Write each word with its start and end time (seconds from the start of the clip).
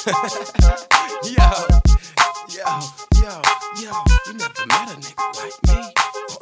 yo, 0.06 0.12
yo, 2.48 2.64
yo, 3.20 3.42
yo, 3.76 3.92
you 4.26 4.32
never 4.32 4.66
met 4.66 4.88
a 4.88 4.96
nigga 4.96 5.26
like 5.36 5.58
me. 5.68 5.92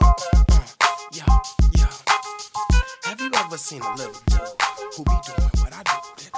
Uh, 0.00 0.12
uh, 0.22 0.44
uh, 0.52 0.66
yo, 1.12 1.24
yo. 1.76 1.86
Have 3.02 3.20
you 3.20 3.30
ever 3.34 3.56
seen 3.58 3.82
a 3.82 3.94
little 3.96 4.14
dude 4.26 4.40
who 4.96 5.02
be 5.02 5.10
doing 5.26 5.50
what 5.58 5.72
I 5.72 5.82
do. 5.82 6.30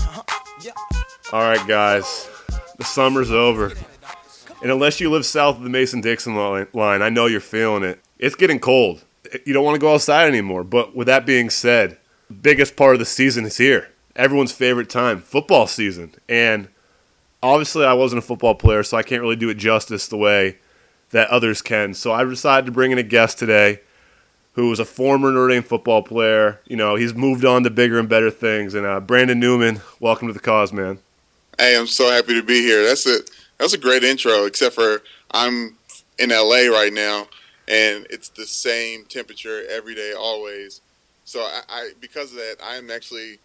Uh-huh. 0.00 0.22
Yeah. 0.62 0.72
All 1.32 1.42
right, 1.42 1.64
guys, 1.68 2.28
the 2.76 2.84
summer's 2.84 3.30
over. 3.30 3.72
And 4.60 4.72
unless 4.72 5.00
you 5.00 5.10
live 5.10 5.24
south 5.24 5.58
of 5.58 5.62
the 5.62 5.70
Mason 5.70 6.00
Dixon 6.00 6.34
line, 6.34 7.02
I 7.02 7.08
know 7.08 7.26
you're 7.26 7.38
feeling 7.38 7.84
it. 7.84 8.00
It's 8.18 8.34
getting 8.34 8.58
cold. 8.58 9.04
You 9.46 9.52
don't 9.52 9.64
want 9.64 9.76
to 9.76 9.80
go 9.80 9.94
outside 9.94 10.26
anymore. 10.26 10.64
But 10.64 10.96
with 10.96 11.06
that 11.06 11.24
being 11.24 11.50
said, 11.50 11.98
the 12.26 12.34
biggest 12.34 12.74
part 12.74 12.96
of 12.96 12.98
the 12.98 13.04
season 13.06 13.44
is 13.44 13.58
here. 13.58 13.90
Everyone's 14.16 14.52
favorite 14.52 14.88
time, 14.88 15.20
football 15.20 15.66
season. 15.66 16.14
And 16.28 16.68
obviously, 17.42 17.84
I 17.84 17.94
wasn't 17.94 18.20
a 18.20 18.26
football 18.26 18.54
player, 18.54 18.82
so 18.82 18.96
I 18.96 19.02
can't 19.02 19.22
really 19.22 19.36
do 19.36 19.48
it 19.48 19.54
justice 19.54 20.06
the 20.06 20.16
way 20.16 20.58
that 21.10 21.28
others 21.30 21.62
can. 21.62 21.94
So 21.94 22.12
I 22.12 22.24
decided 22.24 22.66
to 22.66 22.72
bring 22.72 22.92
in 22.92 22.98
a 22.98 23.02
guest 23.02 23.38
today 23.38 23.80
who 24.54 24.68
was 24.68 24.78
a 24.78 24.84
former 24.84 25.32
Notre 25.32 25.48
Dame 25.48 25.62
football 25.62 26.02
player. 26.02 26.60
You 26.66 26.76
know, 26.76 26.94
he's 26.94 27.14
moved 27.14 27.44
on 27.44 27.64
to 27.64 27.70
bigger 27.70 27.98
and 27.98 28.08
better 28.08 28.30
things. 28.30 28.74
And 28.74 28.86
uh, 28.86 29.00
Brandon 29.00 29.38
Newman, 29.38 29.80
welcome 29.98 30.28
to 30.28 30.34
the 30.34 30.40
cause, 30.40 30.72
man. 30.72 30.98
Hey, 31.58 31.76
I'm 31.76 31.86
so 31.86 32.10
happy 32.10 32.34
to 32.34 32.42
be 32.42 32.60
here. 32.62 32.84
That's 32.84 33.06
a 33.06 33.18
that's 33.58 33.72
a 33.72 33.78
great 33.78 34.04
intro. 34.04 34.44
Except 34.44 34.74
for 34.74 35.02
I'm 35.30 35.76
in 36.18 36.30
LA 36.30 36.66
right 36.70 36.92
now, 36.92 37.26
and 37.68 38.06
it's 38.10 38.28
the 38.28 38.46
same 38.46 39.04
temperature 39.04 39.62
every 39.68 39.94
day, 39.94 40.12
always. 40.12 40.80
So 41.24 41.40
I, 41.40 41.60
I 41.68 41.90
because 42.00 42.32
of 42.32 42.38
that, 42.38 42.56
I'm 42.62 42.90
actually 42.90 43.38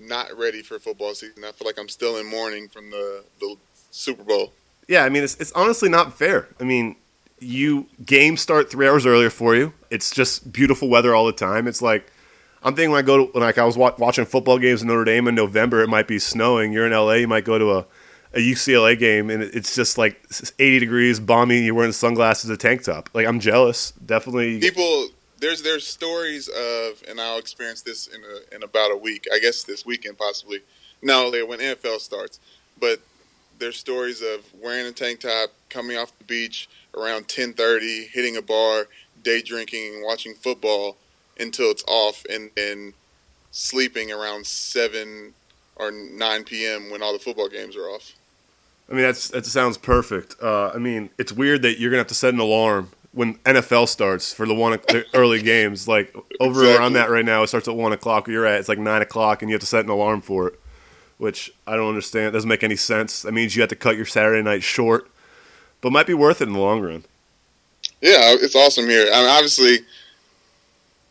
not 0.00 0.36
ready 0.36 0.62
for 0.62 0.78
football 0.78 1.14
season. 1.14 1.44
I 1.44 1.52
feel 1.52 1.66
like 1.66 1.78
I'm 1.78 1.88
still 1.88 2.16
in 2.18 2.26
mourning 2.26 2.68
from 2.68 2.90
the 2.90 3.24
the 3.40 3.56
Super 3.90 4.24
Bowl. 4.24 4.52
Yeah, 4.86 5.04
I 5.04 5.10
mean, 5.10 5.22
it's, 5.22 5.36
it's 5.36 5.52
honestly 5.52 5.88
not 5.90 6.16
fair. 6.16 6.48
I 6.58 6.64
mean, 6.64 6.96
you 7.40 7.86
games 8.04 8.40
start 8.40 8.70
three 8.70 8.88
hours 8.88 9.04
earlier 9.04 9.30
for 9.30 9.54
you. 9.54 9.72
It's 9.90 10.10
just 10.10 10.52
beautiful 10.52 10.88
weather 10.88 11.14
all 11.14 11.26
the 11.26 11.32
time. 11.32 11.66
It's 11.68 11.82
like 11.82 12.10
I'm 12.62 12.74
thinking 12.74 12.90
when 12.90 12.98
I 12.98 13.06
go 13.06 13.26
to 13.26 13.38
like 13.38 13.58
I 13.58 13.64
was 13.64 13.76
wa- 13.76 13.94
watching 13.98 14.24
football 14.24 14.58
games 14.58 14.82
in 14.82 14.88
Notre 14.88 15.04
Dame 15.04 15.28
in 15.28 15.34
November, 15.34 15.82
it 15.82 15.88
might 15.88 16.08
be 16.08 16.18
snowing. 16.18 16.72
You're 16.72 16.86
in 16.86 16.92
LA, 16.92 17.14
you 17.14 17.28
might 17.28 17.44
go 17.44 17.58
to 17.58 17.72
a, 17.72 17.86
a 18.34 18.38
UCLA 18.38 18.98
game, 18.98 19.30
and 19.30 19.42
it's 19.42 19.74
just 19.74 19.98
like 19.98 20.20
80 20.58 20.80
degrees, 20.80 21.20
balmy. 21.20 21.60
You're 21.60 21.74
wearing 21.74 21.92
sunglasses, 21.92 22.50
a 22.50 22.56
tank 22.56 22.82
top. 22.82 23.08
Like 23.14 23.26
I'm 23.26 23.40
jealous, 23.40 23.92
definitely. 23.92 24.58
People, 24.60 25.08
there's 25.40 25.62
there's 25.62 25.86
stories 25.86 26.48
of, 26.48 27.02
and 27.08 27.20
I'll 27.20 27.38
experience 27.38 27.82
this 27.82 28.06
in 28.06 28.22
a, 28.22 28.54
in 28.54 28.62
about 28.62 28.90
a 28.90 28.96
week. 28.96 29.26
I 29.32 29.38
guess 29.38 29.62
this 29.62 29.86
weekend 29.86 30.18
possibly. 30.18 30.60
No, 31.00 31.30
when 31.30 31.60
NFL 31.60 32.00
starts, 32.00 32.40
but 32.80 33.00
there's 33.58 33.76
stories 33.76 34.20
of 34.20 34.44
wearing 34.60 34.86
a 34.86 34.92
tank 34.92 35.20
top, 35.20 35.50
coming 35.68 35.96
off 35.96 36.16
the 36.18 36.24
beach 36.24 36.68
around 36.96 37.28
10:30, 37.28 38.08
hitting 38.08 38.36
a 38.36 38.42
bar, 38.42 38.88
day 39.22 39.42
drinking, 39.42 40.02
watching 40.04 40.34
football 40.34 40.96
until 41.38 41.70
it's 41.70 41.84
off, 41.86 42.24
and 42.28 42.50
then 42.56 42.94
sleeping 43.50 44.10
around 44.10 44.46
seven 44.46 45.34
or 45.76 45.90
9 45.90 46.44
p.m. 46.44 46.90
when 46.90 47.02
all 47.02 47.12
the 47.12 47.18
football 47.18 47.48
games 47.48 47.76
are 47.76 47.88
off. 47.88 48.12
I 48.90 48.94
mean, 48.94 49.02
that's 49.02 49.28
that 49.28 49.46
sounds 49.46 49.76
perfect. 49.76 50.34
Uh, 50.42 50.70
I 50.74 50.78
mean, 50.78 51.10
it's 51.18 51.32
weird 51.32 51.62
that 51.62 51.78
you're 51.78 51.90
gonna 51.90 52.00
have 52.00 52.08
to 52.08 52.14
set 52.14 52.34
an 52.34 52.40
alarm 52.40 52.90
when 53.18 53.34
NFL 53.38 53.88
starts 53.88 54.32
for 54.32 54.46
the 54.46 54.54
one 54.54 54.78
the 54.86 55.04
early 55.12 55.42
games. 55.54 55.88
Like 55.88 56.14
over 56.38 56.60
where 56.60 56.80
I'm 56.80 56.94
at 56.94 57.10
right 57.10 57.24
now, 57.24 57.42
it 57.42 57.48
starts 57.48 57.66
at 57.66 57.74
one 57.74 57.92
o'clock. 57.92 58.28
Where 58.28 58.34
you're 58.34 58.46
at, 58.46 58.60
it's 58.60 58.68
like 58.68 58.78
nine 58.78 59.02
o'clock, 59.02 59.42
and 59.42 59.50
you 59.50 59.54
have 59.54 59.60
to 59.60 59.66
set 59.66 59.84
an 59.84 59.90
alarm 59.90 60.20
for 60.20 60.46
it, 60.46 60.60
which 61.18 61.52
I 61.66 61.74
don't 61.74 61.88
understand. 61.88 62.28
It 62.28 62.30
doesn't 62.30 62.48
make 62.48 62.62
any 62.62 62.76
sense. 62.76 63.22
That 63.22 63.32
means 63.32 63.56
you 63.56 63.62
have 63.62 63.70
to 63.70 63.76
cut 63.76 63.96
your 63.96 64.06
Saturday 64.06 64.40
night 64.40 64.62
short, 64.62 65.10
but 65.80 65.90
might 65.90 66.06
be 66.06 66.14
worth 66.14 66.40
it 66.40 66.46
in 66.46 66.52
the 66.52 66.60
long 66.60 66.80
run. 66.80 67.04
Yeah, 68.00 68.36
it's 68.38 68.54
awesome 68.54 68.86
here. 68.86 69.08
I 69.12 69.20
mean, 69.20 69.30
obviously, 69.30 69.78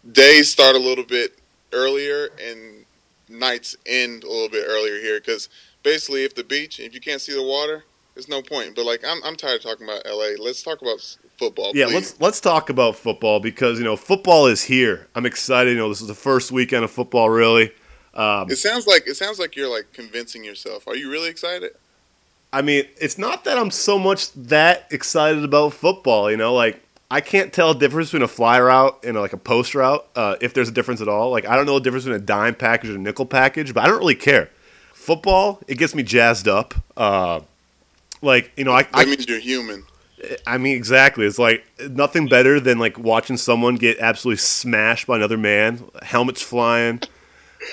days 0.10 0.50
start 0.50 0.78
a 0.78 0.80
little 0.80 1.04
bit 1.04 1.38
earlier 1.74 2.30
and 2.42 2.86
nights 3.28 3.76
end 3.86 4.24
a 4.24 4.30
little 4.30 4.48
bit 4.48 4.64
earlier 4.66 5.02
here 5.02 5.20
because 5.20 5.50
basically, 5.84 6.24
if 6.24 6.36
the 6.36 6.46
beach, 6.46 6.80
if 6.80 6.94
you 6.94 7.02
can't 7.02 7.20
see 7.20 7.34
the 7.34 7.44
water, 7.44 7.84
there's 8.14 8.30
no 8.30 8.42
point. 8.42 8.78
But 8.78 8.86
like, 8.86 9.04
I'm 9.06 9.22
I'm 9.26 9.36
tired 9.36 9.58
of 9.58 9.64
talking 9.64 9.86
about 9.86 10.06
LA. 10.06 10.42
Let's 10.42 10.64
talk 10.64 10.82
about 10.82 11.02
football. 11.38 11.72
Yeah, 11.76 11.86
please. 11.86 11.94
let's 11.94 12.22
let's 12.22 12.42
talk 12.42 12.70
about 12.70 12.96
football 12.96 13.40
because 13.40 13.78
you 13.80 13.86
know 13.86 13.96
football 13.96 14.48
is 14.48 14.64
here. 14.64 15.08
I'm 15.16 15.26
excited. 15.26 15.72
You 15.72 15.78
know, 15.78 15.90
this 15.90 16.02
is 16.02 16.08
the 16.08 16.14
first 16.14 16.52
weekend 16.52 16.84
of 16.84 16.92
football, 16.92 17.30
really. 17.30 17.72
Um, 18.14 18.50
It 18.50 18.58
sounds 18.58 18.88
like 18.88 19.08
it 19.08 19.16
sounds 19.16 19.40
like 19.40 19.56
you're 19.56 19.70
like 19.70 19.94
convincing 19.94 20.44
yourself. 20.44 20.88
Are 20.88 20.96
you 20.96 21.10
really 21.10 21.30
excited? 21.30 21.72
I 22.52 22.62
mean, 22.62 22.86
it's 23.00 23.18
not 23.18 23.44
that 23.44 23.58
I'm 23.58 23.72
so 23.72 24.00
much 24.00 24.32
that 24.34 24.88
excited 24.92 25.44
about 25.44 25.74
football. 25.74 26.32
You 26.32 26.38
know, 26.38 26.54
like 26.54 26.82
I 27.12 27.22
can't 27.22 27.54
tell 27.54 27.74
the 27.74 27.80
difference 27.80 28.10
between 28.10 28.24
a 28.24 28.28
fly 28.28 28.60
route 28.60 29.00
and 29.04 29.16
like 29.18 29.34
a 29.34 29.38
post 29.38 29.76
route, 29.76 30.06
uh, 30.16 30.36
if 30.42 30.54
there's 30.54 30.70
a 30.70 30.72
difference 30.72 31.02
at 31.02 31.08
all. 31.08 31.30
Like 31.30 31.46
I 31.46 31.56
don't 31.56 31.66
know 31.66 31.76
the 31.76 31.82
difference 31.82 32.06
between 32.06 32.22
a 32.22 32.26
dime 32.26 32.56
package 32.56 32.90
and 32.90 33.00
a 33.00 33.02
nickel 33.02 33.26
package, 33.26 33.74
but 33.74 33.84
I 33.84 33.88
don't 33.88 34.00
really 34.00 34.16
care. 34.16 34.50
Football, 34.94 35.60
it 35.68 35.78
gets 35.78 35.94
me 35.96 36.04
jazzed 36.04 36.48
up. 36.48 36.74
Uh, 36.98 37.42
like 38.22 38.52
you 38.58 38.64
know, 38.64 38.72
I, 38.74 38.84
That 38.84 38.90
I 38.94 39.06
means 39.06 39.28
you're 39.28 39.40
human. 39.40 39.84
I 40.46 40.58
mean, 40.58 40.76
exactly. 40.76 41.26
It's 41.26 41.38
like 41.38 41.64
nothing 41.90 42.28
better 42.28 42.60
than 42.60 42.80
like 42.80 42.98
watching 42.98 43.38
someone 43.38 43.76
get 43.76 44.00
absolutely 44.00 44.38
smashed 44.38 45.08
by 45.08 45.18
another 45.18 45.38
man, 45.38 45.84
helmets 46.02 46.42
flying, 46.42 47.02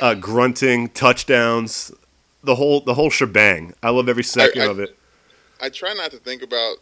uh, 0.00 0.15
grunting, 0.15 0.91
touchdowns, 0.91 1.91
the 2.43 2.55
whole 2.56 2.81
the 2.81 2.94
whole 2.94 3.10
shebang. 3.10 3.75
I 3.82 3.91
love 3.91 4.09
every 4.09 4.25
second 4.25 4.62
I- 4.62 4.66
of 4.66 4.78
it. 4.78 4.97
I 5.60 5.71
try 5.71 5.94
not 5.94 6.10
to 6.10 6.19
think 6.19 6.43
about 6.43 6.77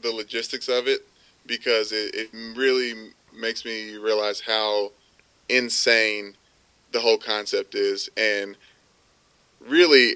the 0.00 0.10
logistics 0.10 0.68
of 0.68 0.88
it 0.88 1.06
because 1.44 1.92
it, 1.92 2.14
it 2.14 2.30
really 2.56 3.10
makes 3.34 3.64
me 3.64 3.96
realize 3.96 4.40
how 4.40 4.92
insane 5.48 6.36
the 6.92 7.00
whole 7.00 7.18
concept 7.18 7.74
is 7.74 8.08
and 8.16 8.56
really 9.60 10.14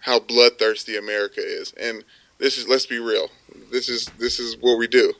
how 0.00 0.18
bloodthirsty 0.18 0.96
America 0.96 1.40
is. 1.40 1.72
And 1.80 2.04
this 2.42 2.58
is 2.58 2.68
let's 2.68 2.86
be 2.86 2.98
real. 2.98 3.28
This 3.70 3.88
is 3.88 4.06
this 4.18 4.40
is 4.40 4.56
what 4.60 4.76
we 4.76 4.88
do. 4.88 5.14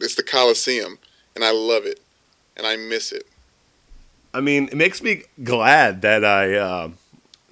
It's 0.00 0.16
the 0.16 0.24
Coliseum 0.24 0.98
and 1.34 1.44
I 1.44 1.52
love 1.52 1.86
it 1.86 2.00
and 2.56 2.66
I 2.66 2.76
miss 2.76 3.12
it. 3.12 3.26
I 4.34 4.40
mean, 4.40 4.64
it 4.64 4.76
makes 4.76 5.00
me 5.00 5.22
glad 5.42 6.02
that 6.02 6.24
I 6.24 6.56
uh, 6.56 6.90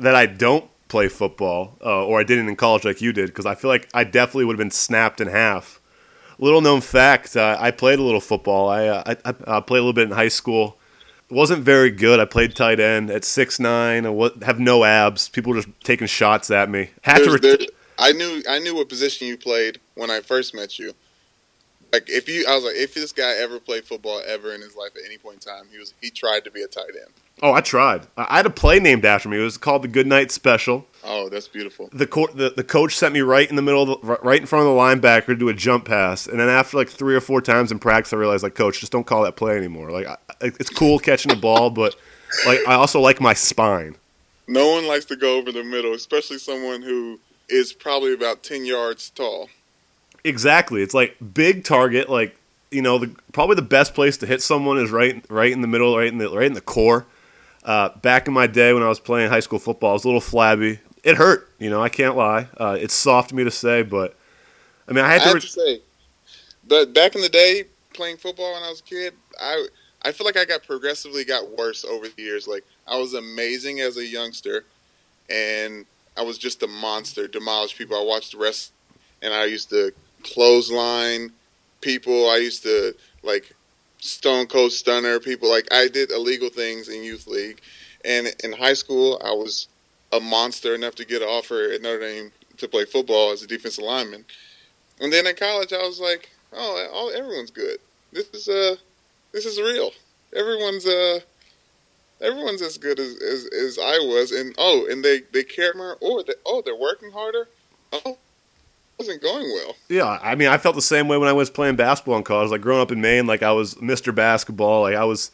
that 0.00 0.17
I 0.17 0.27
don't 0.27 0.69
play 0.89 1.09
football, 1.09 1.77
uh, 1.84 2.05
or 2.05 2.21
I 2.21 2.25
didn't 2.25 2.49
in 2.49 2.56
college 2.56 2.84
like 2.84 3.00
you 3.00 3.12
did, 3.12 3.27
because 3.27 3.47
I 3.47 3.55
feel 3.55 3.71
like 3.71 3.89
I 3.94 4.05
definitely 4.05 4.44
would 4.44 4.55
have 4.55 4.59
been 4.59 4.71
snapped 4.71 5.21
in 5.21 5.28
half. 5.28 5.81
Little 6.38 6.61
known 6.61 6.81
fact: 6.81 7.37
uh, 7.37 7.56
I 7.59 7.71
played 7.71 8.00
a 8.00 8.03
little 8.03 8.21
football. 8.21 8.69
I, 8.69 8.88
uh, 8.88 9.15
I, 9.25 9.34
I 9.47 9.61
played 9.61 9.78
a 9.78 9.83
little 9.83 9.93
bit 9.93 10.09
in 10.09 10.17
high 10.17 10.28
school. 10.28 10.78
wasn't 11.31 11.62
very 11.62 11.91
good. 11.91 12.19
I 12.19 12.25
played 12.25 12.56
tight 12.56 12.81
end 12.81 13.11
at 13.11 13.25
six 13.25 13.61
nine. 13.61 14.05
I 14.05 14.31
have 14.44 14.59
no 14.59 14.84
abs. 14.84 15.28
People 15.28 15.53
were 15.53 15.62
just 15.62 15.69
taking 15.84 16.09
shots 16.09 16.50
at 16.50 16.69
me. 16.69 16.91
Had 17.03 17.23
to. 17.23 17.31
Ret- 17.31 17.71
I 17.99 18.12
knew 18.12 18.43
I 18.49 18.59
knew 18.59 18.75
what 18.75 18.89
position 18.89 19.27
you 19.27 19.37
played 19.37 19.81
when 19.95 20.11
I 20.11 20.21
first 20.21 20.55
met 20.55 20.79
you. 20.79 20.93
Like 21.93 22.11
if 22.11 22.29
you, 22.29 22.45
I 22.49 22.55
was 22.55 22.65
like, 22.65 22.75
if 22.75 22.95
this 22.95 23.12
guy 23.12 23.37
ever 23.39 23.61
played 23.61 23.84
football 23.84 24.21
ever 24.27 24.53
in 24.53 24.61
his 24.61 24.77
life 24.77 24.91
at 24.97 25.03
any 25.07 25.19
point 25.19 25.47
in 25.47 25.53
time, 25.53 25.67
he 25.71 25.79
was 25.79 25.95
he 26.01 26.11
tried 26.11 26.45
to 26.45 26.51
be 26.51 26.62
a 26.62 26.67
tight 26.67 26.89
end. 26.89 27.15
oh, 27.43 27.53
I 27.53 27.61
tried. 27.61 28.06
I 28.17 28.39
had 28.39 28.47
a 28.47 28.51
play 28.51 28.81
named 28.81 29.05
after 29.05 29.29
me. 29.29 29.39
It 29.39 29.43
was 29.43 29.56
called 29.56 29.83
the 29.83 29.89
Good 29.89 30.06
Night 30.06 30.31
Special. 30.31 30.87
Oh, 31.05 31.29
that's 31.29 31.47
beautiful. 31.47 31.89
the, 31.93 32.06
co- 32.06 32.33
the 32.35 32.51
the 32.51 32.65
coach 32.65 32.97
sent 32.97 33.15
me 33.15 33.21
right 33.21 33.49
in 33.49 33.55
the 33.55 33.62
middle, 33.62 33.83
of 33.83 34.01
the, 34.01 34.19
right 34.23 34.41
in 34.41 34.47
front 34.47 34.67
of 34.67 34.75
the 34.75 34.79
linebacker 34.79 35.27
to 35.27 35.37
do 35.37 35.49
a 35.49 35.55
jump 35.55 35.85
pass, 35.85 36.27
and 36.27 36.41
then 36.41 36.49
after 36.49 36.77
like 36.77 36.89
three 36.89 37.15
or 37.15 37.21
four 37.21 37.41
times 37.41 37.71
in 37.71 37.79
practice, 37.79 38.12
I 38.12 38.17
realized 38.17 38.43
like, 38.43 38.56
coach, 38.56 38.81
just 38.81 38.91
don't 38.91 39.06
call 39.06 39.23
that 39.23 39.37
play 39.37 39.56
anymore. 39.56 39.91
Like, 39.91 40.06
I, 40.06 40.17
it's 40.41 40.71
cool 40.71 40.99
catching 40.99 41.31
the 41.31 41.41
ball, 41.41 41.71
but 41.71 41.95
like 42.47 42.59
I 42.67 42.75
also 42.75 43.01
like 43.01 43.21
my 43.21 43.33
spine. 43.33 43.97
No 44.49 44.73
one 44.73 44.87
likes 44.87 45.05
to 45.06 45.17
go 45.17 45.39
over 45.39 45.53
the 45.53 45.65
middle, 45.65 45.95
especially 45.95 46.39
someone 46.39 46.83
who 46.83 47.20
is 47.48 47.72
probably 47.72 48.12
about 48.12 48.43
ten 48.43 48.64
yards 48.64 49.10
tall. 49.10 49.48
Exactly, 50.25 50.82
it's 50.82 50.94
like 50.94 51.16
big 51.34 51.64
target. 51.64 52.08
Like 52.08 52.37
you 52.70 52.82
know, 52.82 52.98
the 52.98 53.14
probably 53.32 53.56
the 53.56 53.62
best 53.62 53.94
place 53.94 54.16
to 54.19 54.26
hit 54.26 54.43
someone 54.43 54.78
is 54.78 54.90
right 54.90 55.25
right 55.28 55.52
in 55.52 55.60
the 55.60 55.69
middle, 55.69 55.96
right 55.96 56.08
in 56.08 56.19
the 56.19 56.28
right 56.31 56.46
in 56.46 56.54
the 56.54 56.60
core. 56.60 57.06
Uh, 57.64 57.90
back 57.98 58.28
in 58.28 58.34
my 58.34 58.46
day 58.46 58.72
when 58.72 58.82
I 58.82 58.88
was 58.88 59.00
playing 59.00 59.31
high 59.31 59.40
school 59.40 59.58
football, 59.58 59.90
I 59.90 59.93
was 59.94 60.04
a 60.04 60.08
little 60.08 60.20
flabby. 60.20 60.78
It 61.02 61.16
hurt, 61.16 61.50
you 61.58 61.70
know. 61.70 61.82
I 61.82 61.88
can't 61.88 62.16
lie. 62.16 62.48
Uh, 62.56 62.76
it's 62.81 62.94
soft 62.94 63.32
of 63.32 63.37
me 63.37 63.44
to 63.44 63.50
say, 63.50 63.82
but 63.82 64.16
I 64.88 64.93
mean, 64.93 65.04
I 65.04 65.08
I 65.08 65.12
had 65.12 65.22
to. 65.22 65.28
have 65.28 65.34
Re- 65.34 65.40
to 65.40 65.46
say, 65.48 65.81
but 66.66 66.93
back 66.93 67.14
in 67.14 67.22
the 67.22 67.28
day, 67.28 67.64
playing 67.93 68.16
football 68.19 68.52
when 68.54 68.62
I 68.62 68.70
was 68.70 68.81
a 68.81 68.84
kid, 68.84 69.14
I 69.40 69.66
I 70.02 70.12
feel 70.12 70.26
like 70.26 70.37
I 70.37 70.44
got 70.44 70.64
progressively 70.64 71.25
got 71.25 71.56
worse 71.56 71.84
over 71.84 72.08
the 72.08 72.22
years. 72.22 72.46
Like 72.46 72.64
I 72.87 72.98
was 72.98 73.14
amazing 73.14 73.81
as 73.81 73.96
a 73.96 74.04
youngster, 74.04 74.64
and 75.28 75.87
I 76.17 76.23
was 76.23 76.39
just 76.39 76.63
a 76.63 76.67
monster, 76.67 77.29
demolish 77.29 77.77
people. 77.77 77.97
I 77.97 78.05
watched 78.05 78.33
the 78.33 78.39
rest, 78.39 78.73
and 79.23 79.35
I 79.35 79.45
used 79.45 79.71
to 79.71 79.93
clothesline 80.23 81.33
people. 81.81 82.29
I 82.29 82.37
used 82.37 82.63
to 82.63 82.95
like 83.23 83.55
stone 83.99 84.47
cold 84.47 84.73
stunner 84.73 85.21
people. 85.21 85.51
Like 85.51 85.69
I 85.73 85.89
did 85.89 86.11
illegal 86.11 86.49
things 86.49 86.89
in 86.89 87.03
youth 87.03 87.27
league, 87.27 87.61
and 88.05 88.35
in 88.43 88.53
high 88.53 88.75
school, 88.75 89.21
I 89.25 89.33
was 89.33 89.69
a 90.13 90.21
monster 90.21 90.75
enough 90.75 90.95
to 90.97 91.05
get 91.05 91.23
an 91.23 91.29
offer 91.29 91.71
at 91.73 91.83
Notre 91.83 92.01
Dame 92.01 92.33
to 92.59 92.69
play 92.69 92.85
football 92.85 93.33
as 93.33 93.43
a 93.43 93.47
defensive 93.47 93.85
lineman. 93.85 94.25
And 95.01 95.13
then 95.13 95.27
in 95.27 95.37
college, 95.37 95.73
I 95.73 95.83
was 95.83 96.01
like, 96.01 96.31
oh, 96.53 96.89
all, 96.93 97.11
everyone's 97.11 97.51
good. 97.51 97.79
This 98.13 98.29
is 98.33 98.49
uh, 98.49 98.77
this 99.33 99.45
is 99.45 99.61
real. 99.61 99.91
Everyone's 100.35 100.87
uh, 100.87 101.21
everyone's 102.21 102.63
as 102.63 102.79
good 102.79 102.99
as, 102.99 103.17
as, 103.17 103.47
as 103.47 103.79
I 103.79 103.99
was. 103.99 104.33
And 104.33 104.55
oh, 104.59 104.87
and 104.91 105.05
they 105.05 105.21
they 105.33 105.45
care 105.45 105.75
more. 105.75 105.97
Or 106.01 106.23
they, 106.23 106.35
oh, 106.45 106.63
they're 106.65 106.77
working 106.77 107.11
harder. 107.13 107.49
Oh, 107.93 108.19
wasn't 108.99 109.23
going 109.23 109.45
well. 109.45 109.75
Yeah, 109.89 110.19
I 110.23 110.35
mean, 110.35 110.49
I 110.49 110.59
felt 110.59 110.75
the 110.75 110.83
same 110.83 111.09
way 111.09 111.19
when 111.19 111.29
I 111.29 111.33
was 111.33 111.51
playing 111.51 111.77
basketball 111.77 112.17
in 112.17 112.25
college. 112.25 112.51
Like 112.51 112.61
growing 112.61 112.81
up 112.81 112.93
in 112.93 113.01
Maine, 113.01 113.27
like 113.27 113.43
I 113.43 113.53
was 113.53 113.75
Mr. 113.77 114.15
Basketball. 114.15 114.83
Like 114.83 114.97
I 114.97 115.05
was, 115.05 115.31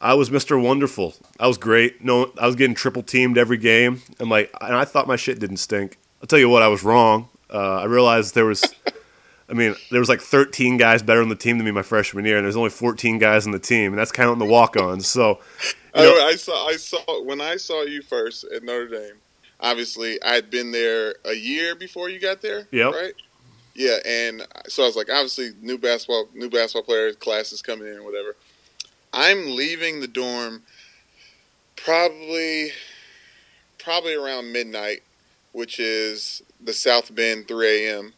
I 0.00 0.14
was 0.14 0.30
Mr. 0.30 0.60
Wonderful. 0.60 1.14
I 1.38 1.46
was 1.46 1.58
great. 1.58 2.02
No, 2.04 2.32
I 2.38 2.46
was 2.46 2.56
getting 2.56 2.74
triple 2.74 3.02
teamed 3.02 3.38
every 3.38 3.58
game. 3.58 4.02
And 4.18 4.28
like, 4.28 4.50
and 4.60 4.74
I 4.74 4.84
thought 4.84 5.06
my 5.06 5.16
shit 5.16 5.38
didn't 5.38 5.58
stink. 5.58 5.98
I'll 6.20 6.26
tell 6.26 6.38
you 6.38 6.48
what, 6.48 6.62
I 6.62 6.68
was 6.68 6.82
wrong. 6.82 7.28
Uh, 7.52 7.80
I 7.80 7.84
realized 7.84 8.34
there 8.34 8.46
was, 8.46 8.62
I 9.50 9.54
mean, 9.54 9.74
there 9.90 10.00
was 10.00 10.08
like 10.08 10.20
13 10.20 10.76
guys 10.76 11.02
better 11.02 11.20
on 11.20 11.28
the 11.28 11.34
team 11.34 11.58
than 11.58 11.64
me 11.64 11.72
my 11.72 11.82
freshman 11.82 12.24
year, 12.24 12.36
and 12.36 12.44
there's 12.44 12.56
only 12.56 12.70
14 12.70 13.18
guys 13.18 13.46
on 13.46 13.52
the 13.52 13.58
team, 13.58 13.92
and 13.92 13.98
that's 13.98 14.12
counting 14.12 14.38
the 14.38 14.50
walk-ons. 14.50 15.06
So, 15.06 15.40
you 15.62 15.72
oh, 15.94 16.04
know, 16.04 16.26
I, 16.26 16.28
I 16.28 16.36
saw 16.36 16.66
I 16.68 16.76
saw 16.76 17.24
when 17.24 17.40
I 17.40 17.56
saw 17.56 17.82
you 17.82 18.02
first 18.02 18.44
at 18.44 18.62
Notre 18.62 18.88
Dame. 18.88 19.16
Obviously, 19.58 20.22
I 20.22 20.34
had 20.34 20.50
been 20.50 20.70
there 20.70 21.16
a 21.24 21.34
year 21.34 21.74
before 21.74 22.08
you 22.08 22.20
got 22.20 22.40
there. 22.40 22.66
Yeah. 22.70 22.90
Right. 22.90 23.14
Yeah, 23.74 23.98
and 24.06 24.46
so 24.68 24.82
I 24.82 24.86
was 24.86 24.96
like, 24.96 25.10
obviously, 25.10 25.50
new 25.60 25.78
basketball, 25.78 26.28
new 26.34 26.50
basketball 26.50 26.82
player 26.82 27.12
classes 27.12 27.62
coming 27.62 27.88
in, 27.88 28.04
whatever. 28.04 28.36
I'm 29.12 29.56
leaving 29.56 30.00
the 30.00 30.08
dorm 30.08 30.62
probably 31.76 32.70
probably 33.78 34.14
around 34.14 34.52
midnight, 34.52 35.02
which 35.52 35.80
is 35.80 36.42
the 36.62 36.72
South 36.72 37.14
Bend 37.14 37.48
3 37.48 37.86
a.m. 37.86 38.12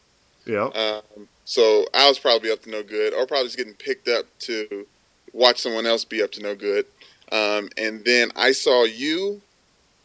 yeah. 0.45 0.65
Um, 0.65 1.27
so 1.45 1.85
I 1.93 2.07
was 2.07 2.19
probably 2.19 2.51
up 2.51 2.61
to 2.63 2.69
no 2.69 2.83
good, 2.83 3.13
or 3.13 3.25
probably 3.25 3.45
just 3.47 3.57
getting 3.57 3.73
picked 3.73 4.07
up 4.07 4.25
to 4.39 4.85
watch 5.33 5.59
someone 5.61 5.85
else 5.85 6.05
be 6.05 6.21
up 6.23 6.31
to 6.33 6.41
no 6.41 6.55
good. 6.55 6.85
Um, 7.31 7.69
and 7.77 8.03
then 8.05 8.31
I 8.35 8.51
saw 8.51 8.83
you, 8.83 9.41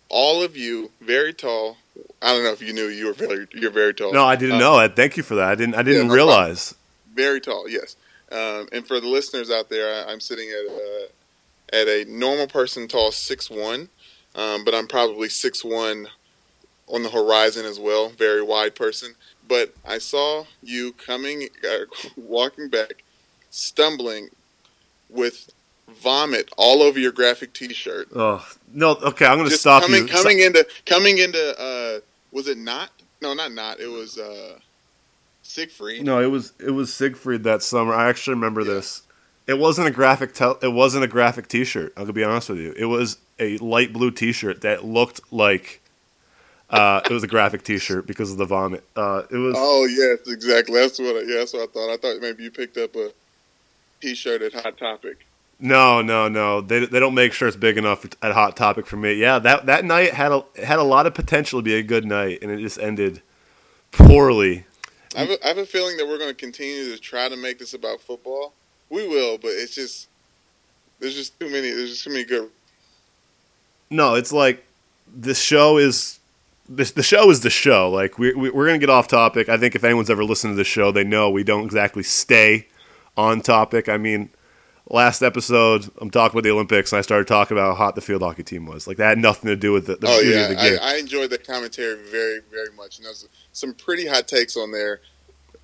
all 0.08 0.42
of 0.42 0.56
you, 0.56 0.90
very 1.00 1.32
tall. 1.32 1.76
I 2.22 2.32
don't 2.32 2.42
know 2.44 2.52
if 2.52 2.62
you 2.62 2.72
knew 2.72 2.86
you 2.88 3.06
were 3.06 3.12
very 3.12 3.46
you're 3.52 3.70
very 3.70 3.92
tall. 3.94 4.12
No, 4.12 4.24
I 4.24 4.36
didn't 4.36 4.56
Uh, 4.56 4.60
know 4.60 4.78
it. 4.80 4.96
Thank 4.96 5.16
you 5.16 5.22
for 5.22 5.34
that. 5.36 5.48
I 5.48 5.54
didn't. 5.54 5.74
I 5.74 5.82
didn't 5.82 6.08
no 6.08 6.14
realize. 6.14 6.74
very 7.14 7.40
tall. 7.40 7.68
Yes. 7.68 7.96
Um, 8.30 8.68
and 8.72 8.86
for 8.86 9.00
the 9.00 9.08
listeners 9.08 9.50
out 9.50 9.68
there, 9.70 9.92
I, 10.06 10.12
I'm 10.12 10.20
sitting 10.20 10.48
at 10.50 10.72
a, 10.72 11.08
at 11.72 11.88
a 11.88 12.04
normal 12.10 12.46
person 12.46 12.86
tall 12.88 13.10
six 13.10 13.48
one, 13.50 13.88
um, 14.34 14.64
but 14.64 14.74
I'm 14.74 14.86
probably 14.86 15.28
six 15.28 15.64
one 15.64 16.08
on 16.88 17.02
the 17.02 17.10
horizon 17.10 17.66
as 17.66 17.78
well. 17.78 18.08
Very 18.10 18.42
wide 18.42 18.74
person. 18.74 19.14
But 19.48 19.74
I 19.86 19.98
saw 19.98 20.44
you 20.62 20.92
coming, 20.92 21.48
uh, 21.64 21.84
walking 22.16 22.68
back, 22.68 23.02
stumbling 23.50 24.28
with 25.08 25.50
vomit 25.88 26.50
all 26.58 26.82
over 26.82 26.98
your 26.98 27.12
graphic 27.12 27.54
T-shirt. 27.54 28.08
Oh 28.14 28.46
no. 28.72 28.90
Okay, 28.96 29.24
I'm 29.26 29.38
going 29.38 29.48
to 29.48 29.56
stop 29.56 29.82
coming, 29.82 30.06
you. 30.06 30.12
coming 30.12 30.40
into, 30.40 30.66
coming 30.86 31.18
into. 31.18 31.58
Uh, 31.58 32.00
was 32.30 32.46
it 32.46 32.58
not? 32.58 32.90
No, 33.22 33.32
not 33.34 33.52
not. 33.52 33.80
It 33.80 33.88
was 33.88 34.18
uh, 34.18 34.58
Siegfried. 35.42 36.04
No, 36.04 36.20
it 36.20 36.26
was 36.26 36.52
it 36.64 36.70
was 36.72 36.92
Siegfried 36.92 37.44
that 37.44 37.62
summer. 37.62 37.94
I 37.94 38.08
actually 38.08 38.34
remember 38.34 38.60
Yeah. 38.62 38.74
this. 38.74 39.02
It 39.46 39.58
wasn't 39.58 39.88
a 39.88 39.90
graphic. 39.90 40.34
Tel- 40.34 40.58
it 40.62 40.68
wasn't 40.74 41.04
a 41.04 41.08
graphic 41.08 41.48
T-shirt. 41.48 41.94
I'm 41.96 42.02
gonna 42.04 42.12
be 42.12 42.22
honest 42.22 42.50
with 42.50 42.58
you. 42.58 42.74
It 42.76 42.84
was 42.84 43.16
a 43.38 43.56
light 43.58 43.94
blue 43.94 44.10
T-shirt 44.10 44.60
that 44.60 44.84
looked 44.84 45.20
like 45.32 45.80
uh, 46.70 47.00
it 47.04 47.12
was 47.12 47.22
a 47.22 47.26
graphic 47.28 47.62
T-shirt 47.62 48.06
because 48.06 48.30
of 48.30 48.38
the 48.38 48.44
vomit. 48.44 48.84
Uh, 48.94 49.22
it 49.30 49.36
was. 49.36 49.54
Oh 49.56 49.86
yes, 49.86 50.26
exactly. 50.26 50.80
That's 50.80 50.98
what. 50.98 51.16
I, 51.16 51.20
yeah, 51.20 51.38
that's 51.38 51.52
what 51.52 51.62
I 51.62 51.72
thought. 51.72 51.92
I 51.92 51.96
thought 51.96 52.20
maybe 52.20 52.42
you 52.42 52.50
picked 52.50 52.76
up 52.76 52.94
a 52.96 53.10
T-shirt 54.00 54.42
at 54.42 54.52
Hot 54.54 54.76
Topic. 54.76 55.24
No, 55.60 56.02
no, 56.02 56.28
no. 56.28 56.60
They, 56.60 56.86
they 56.86 57.00
don't 57.00 57.14
make 57.14 57.32
shirts 57.32 57.56
big 57.56 57.78
enough 57.78 58.06
at 58.22 58.32
Hot 58.32 58.56
Topic 58.56 58.86
for 58.86 58.96
me. 58.96 59.14
Yeah, 59.14 59.38
that 59.40 59.66
that 59.66 59.84
night 59.84 60.12
had 60.12 60.30
a 60.30 60.44
had 60.64 60.78
a 60.78 60.84
lot 60.84 61.06
of 61.06 61.14
potential 61.14 61.58
to 61.60 61.64
be 61.64 61.74
a 61.74 61.82
good 61.82 62.04
night, 62.04 62.40
and 62.42 62.50
it 62.50 62.60
just 62.60 62.78
ended 62.78 63.22
poorly. 63.90 64.66
I 65.16 65.20
have, 65.20 65.30
a, 65.30 65.44
I 65.44 65.48
have 65.48 65.58
a 65.58 65.66
feeling 65.66 65.96
that 65.96 66.06
we're 66.06 66.18
going 66.18 66.30
to 66.30 66.36
continue 66.36 66.94
to 66.94 67.00
try 67.00 67.28
to 67.28 67.36
make 67.36 67.58
this 67.58 67.74
about 67.74 68.00
football. 68.00 68.52
We 68.90 69.08
will, 69.08 69.38
but 69.38 69.48
it's 69.48 69.74
just 69.74 70.08
there's 71.00 71.14
just 71.14 71.38
too 71.40 71.46
many. 71.46 71.70
There's 71.70 71.90
just 71.90 72.04
too 72.04 72.10
many 72.10 72.24
good. 72.24 72.50
No, 73.90 74.14
it's 74.14 74.32
like 74.32 74.64
the 75.16 75.34
show 75.34 75.78
is 75.78 76.17
this. 76.68 76.92
The 76.92 77.02
show 77.02 77.30
is 77.30 77.40
the 77.40 77.50
show. 77.50 77.90
Like 77.90 78.18
we, 78.18 78.34
we 78.34 78.50
we're 78.50 78.66
gonna 78.66 78.78
get 78.78 78.90
off 78.90 79.08
topic. 79.08 79.48
I 79.48 79.56
think 79.56 79.74
if 79.74 79.84
anyone's 79.84 80.10
ever 80.10 80.24
listened 80.24 80.52
to 80.52 80.56
the 80.56 80.64
show, 80.64 80.92
they 80.92 81.04
know 81.04 81.30
we 81.30 81.44
don't 81.44 81.64
exactly 81.64 82.02
stay 82.02 82.68
on 83.16 83.40
topic. 83.40 83.88
I 83.88 83.96
mean, 83.96 84.30
last 84.88 85.22
episode 85.22 85.90
I'm 86.00 86.10
talking 86.10 86.36
about 86.36 86.44
the 86.44 86.52
Olympics, 86.52 86.92
and 86.92 86.98
I 86.98 87.02
started 87.02 87.26
talking 87.26 87.56
about 87.56 87.70
how 87.70 87.84
hot 87.84 87.94
the 87.94 88.00
field 88.00 88.22
hockey 88.22 88.42
team 88.42 88.66
was. 88.66 88.86
Like 88.86 88.96
that 88.98 89.08
had 89.08 89.18
nothing 89.18 89.48
to 89.48 89.56
do 89.56 89.72
with 89.72 89.86
the, 89.86 89.96
the 89.96 90.08
oh 90.08 90.20
beauty 90.20 90.36
yeah, 90.36 90.42
of 90.42 90.48
the 90.50 90.54
game. 90.54 90.78
I, 90.82 90.94
I 90.94 90.96
enjoyed 90.96 91.30
the 91.30 91.38
commentary 91.38 91.96
very 92.10 92.40
very 92.50 92.72
much, 92.76 92.98
and 92.98 93.06
there's 93.06 93.28
some 93.52 93.74
pretty 93.74 94.06
hot 94.06 94.28
takes 94.28 94.56
on 94.56 94.72
there 94.72 95.00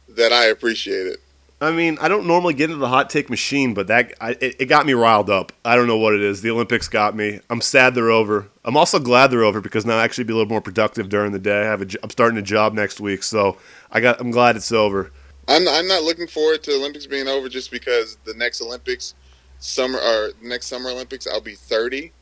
that 0.09 0.33
I 0.33 0.47
appreciated. 0.47 1.19
I 1.65 1.73
mean, 1.73 1.99
I 2.01 2.09
don't 2.09 2.27
normally 2.27 2.55
get 2.55 2.71
into 2.71 2.77
the 2.77 2.89
hot 2.89 3.11
take 3.11 3.31
machine, 3.31 3.75
but 3.75 3.87
that 3.87 4.13
I, 4.21 4.31
it, 4.33 4.57
it 4.61 4.67
got 4.67 4.87
me 4.87 4.93
riled 4.93 5.31
up. 5.31 5.53
I 5.65 5.77
don't 5.77 5.87
know 5.87 5.97
what 5.97 6.15
it 6.15 6.23
is. 6.23 6.43
The 6.43 6.51
Olympics 6.51 6.89
got 6.89 7.17
me. 7.17 7.41
I'm 7.49 7.61
sad 7.61 7.95
they're 7.95 8.11
over. 8.11 8.49
I'm 8.65 8.77
also 8.77 8.99
glad 8.99 9.29
they're 9.29 9.45
over 9.45 9.61
because 9.61 9.87
now 9.87 9.97
I 9.97 10.05
actually 10.05 10.25
be 10.25 10.33
a 10.33 10.37
little 10.37 10.51
more 10.51 10.61
productive 10.61 11.09
during 11.09 11.33
the 11.33 11.39
day. 11.39 11.63
I 11.63 11.65
have 11.65 11.83
a, 11.83 11.87
I'm 12.03 12.11
starting 12.11 12.39
a 12.39 12.43
job 12.43 12.75
next 12.75 13.01
week, 13.01 13.23
so 13.23 13.57
I 13.91 14.01
got. 14.01 14.21
I'm 14.21 14.31
glad 14.31 14.57
it's 14.57 14.73
over. 14.73 15.11
I'm 15.49 15.69
I'm 15.69 15.87
not 15.89 16.03
looking 16.03 16.27
forward 16.27 16.63
to 16.65 16.73
Olympics 16.73 17.07
being 17.07 17.29
over 17.29 17.49
just 17.49 17.71
because 17.71 18.17
the 18.25 18.35
next 18.35 18.61
Olympics 18.61 19.15
summer 19.59 19.99
or 19.99 20.31
next 20.43 20.67
summer 20.67 20.91
Olympics 20.91 21.27
I'll 21.27 21.41
be 21.41 21.55
30 21.55 22.13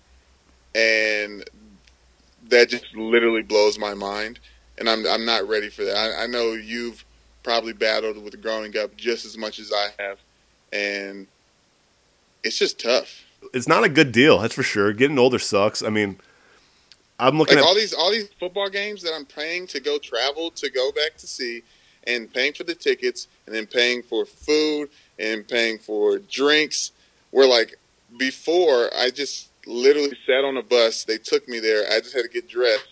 and 0.74 1.44
that 2.48 2.68
just 2.68 2.94
literally 2.94 3.42
blows 3.42 3.78
my 3.78 3.94
mind 3.94 4.38
and 4.78 4.88
I'm 4.88 5.06
I'm 5.06 5.24
not 5.24 5.48
ready 5.48 5.68
for 5.68 5.84
that. 5.84 5.96
I, 5.96 6.24
I 6.24 6.26
know 6.26 6.52
you've 6.52 7.04
probably 7.42 7.72
battled 7.72 8.22
with 8.22 8.40
growing 8.40 8.76
up 8.76 8.96
just 8.96 9.24
as 9.24 9.36
much 9.36 9.58
as 9.58 9.72
I 9.72 9.88
have 9.98 10.18
and 10.72 11.26
it's 12.42 12.58
just 12.58 12.80
tough. 12.80 13.24
It's 13.52 13.68
not 13.68 13.84
a 13.84 13.88
good 13.88 14.12
deal, 14.12 14.38
that's 14.38 14.54
for 14.54 14.62
sure. 14.62 14.92
Getting 14.92 15.18
older 15.18 15.38
sucks. 15.38 15.82
I 15.82 15.90
mean, 15.90 16.18
I'm 17.18 17.38
looking 17.38 17.56
Like 17.56 17.64
at 17.64 17.68
all 17.68 17.74
these 17.74 17.92
all 17.92 18.10
these 18.10 18.28
football 18.40 18.68
games 18.68 19.02
that 19.02 19.12
I'm 19.14 19.26
paying 19.26 19.66
to 19.68 19.80
go 19.80 19.98
travel 19.98 20.50
to 20.52 20.70
go 20.70 20.90
back 20.92 21.16
to 21.18 21.26
see 21.26 21.62
and 22.04 22.32
paying 22.32 22.52
for 22.52 22.64
the 22.64 22.74
tickets 22.74 23.28
and 23.46 23.54
then 23.54 23.66
paying 23.66 24.02
for 24.02 24.24
food 24.24 24.88
and 25.18 25.46
paying 25.46 25.78
for 25.78 26.18
drinks 26.18 26.92
were 27.30 27.46
like 27.46 27.78
before 28.18 28.90
I 28.96 29.10
just 29.10 29.50
literally 29.66 30.16
sat 30.26 30.44
on 30.44 30.56
a 30.56 30.62
bus, 30.62 31.04
they 31.04 31.18
took 31.18 31.48
me 31.48 31.60
there, 31.60 31.84
I 31.92 32.00
just 32.00 32.14
had 32.14 32.22
to 32.22 32.28
get 32.28 32.48
dressed 32.48 32.91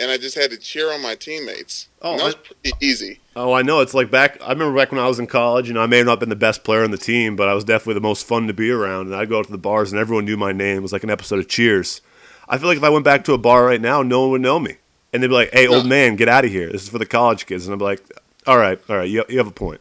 and 0.00 0.10
I 0.10 0.16
just 0.16 0.34
had 0.34 0.50
to 0.50 0.56
cheer 0.56 0.92
on 0.92 1.02
my 1.02 1.14
teammates. 1.14 1.88
Oh, 2.02 2.12
and 2.12 2.20
that 2.20 2.24
was 2.24 2.34
pretty 2.34 2.72
easy. 2.80 3.20
Oh, 3.36 3.52
I 3.52 3.62
know. 3.62 3.80
It's 3.80 3.94
like 3.94 4.10
back. 4.10 4.38
I 4.42 4.50
remember 4.50 4.76
back 4.76 4.90
when 4.90 5.00
I 5.00 5.06
was 5.06 5.18
in 5.18 5.26
college. 5.26 5.68
You 5.68 5.74
know, 5.74 5.82
I 5.82 5.86
may 5.86 5.98
have 5.98 6.06
not 6.06 6.18
been 6.20 6.28
the 6.30 6.36
best 6.36 6.64
player 6.64 6.82
on 6.82 6.90
the 6.90 6.98
team, 6.98 7.36
but 7.36 7.48
I 7.48 7.54
was 7.54 7.64
definitely 7.64 7.94
the 7.94 8.00
most 8.00 8.26
fun 8.26 8.46
to 8.46 8.52
be 8.54 8.70
around. 8.70 9.06
And 9.06 9.14
I'd 9.14 9.28
go 9.28 9.38
out 9.38 9.46
to 9.46 9.52
the 9.52 9.58
bars, 9.58 9.92
and 9.92 10.00
everyone 10.00 10.24
knew 10.24 10.36
my 10.36 10.52
name. 10.52 10.78
It 10.78 10.82
was 10.82 10.92
like 10.92 11.04
an 11.04 11.10
episode 11.10 11.38
of 11.38 11.48
Cheers. 11.48 12.00
I 12.48 12.58
feel 12.58 12.66
like 12.66 12.78
if 12.78 12.84
I 12.84 12.88
went 12.88 13.04
back 13.04 13.24
to 13.24 13.32
a 13.34 13.38
bar 13.38 13.64
right 13.64 13.80
now, 13.80 14.02
no 14.02 14.22
one 14.22 14.30
would 14.32 14.40
know 14.40 14.58
me, 14.58 14.76
and 15.12 15.22
they'd 15.22 15.28
be 15.28 15.34
like, 15.34 15.52
"Hey, 15.52 15.68
old 15.68 15.84
No. 15.84 15.90
man, 15.90 16.16
get 16.16 16.28
out 16.28 16.44
of 16.44 16.50
here. 16.50 16.70
This 16.72 16.82
is 16.82 16.88
for 16.88 16.98
the 16.98 17.06
college 17.06 17.46
kids." 17.46 17.66
And 17.66 17.72
I'd 17.72 17.78
be 17.78 17.84
like, 17.84 18.02
"All 18.46 18.58
right, 18.58 18.80
all 18.88 18.96
right, 18.96 19.08
you, 19.08 19.24
you 19.28 19.38
have 19.38 19.46
a 19.46 19.52
point." 19.52 19.80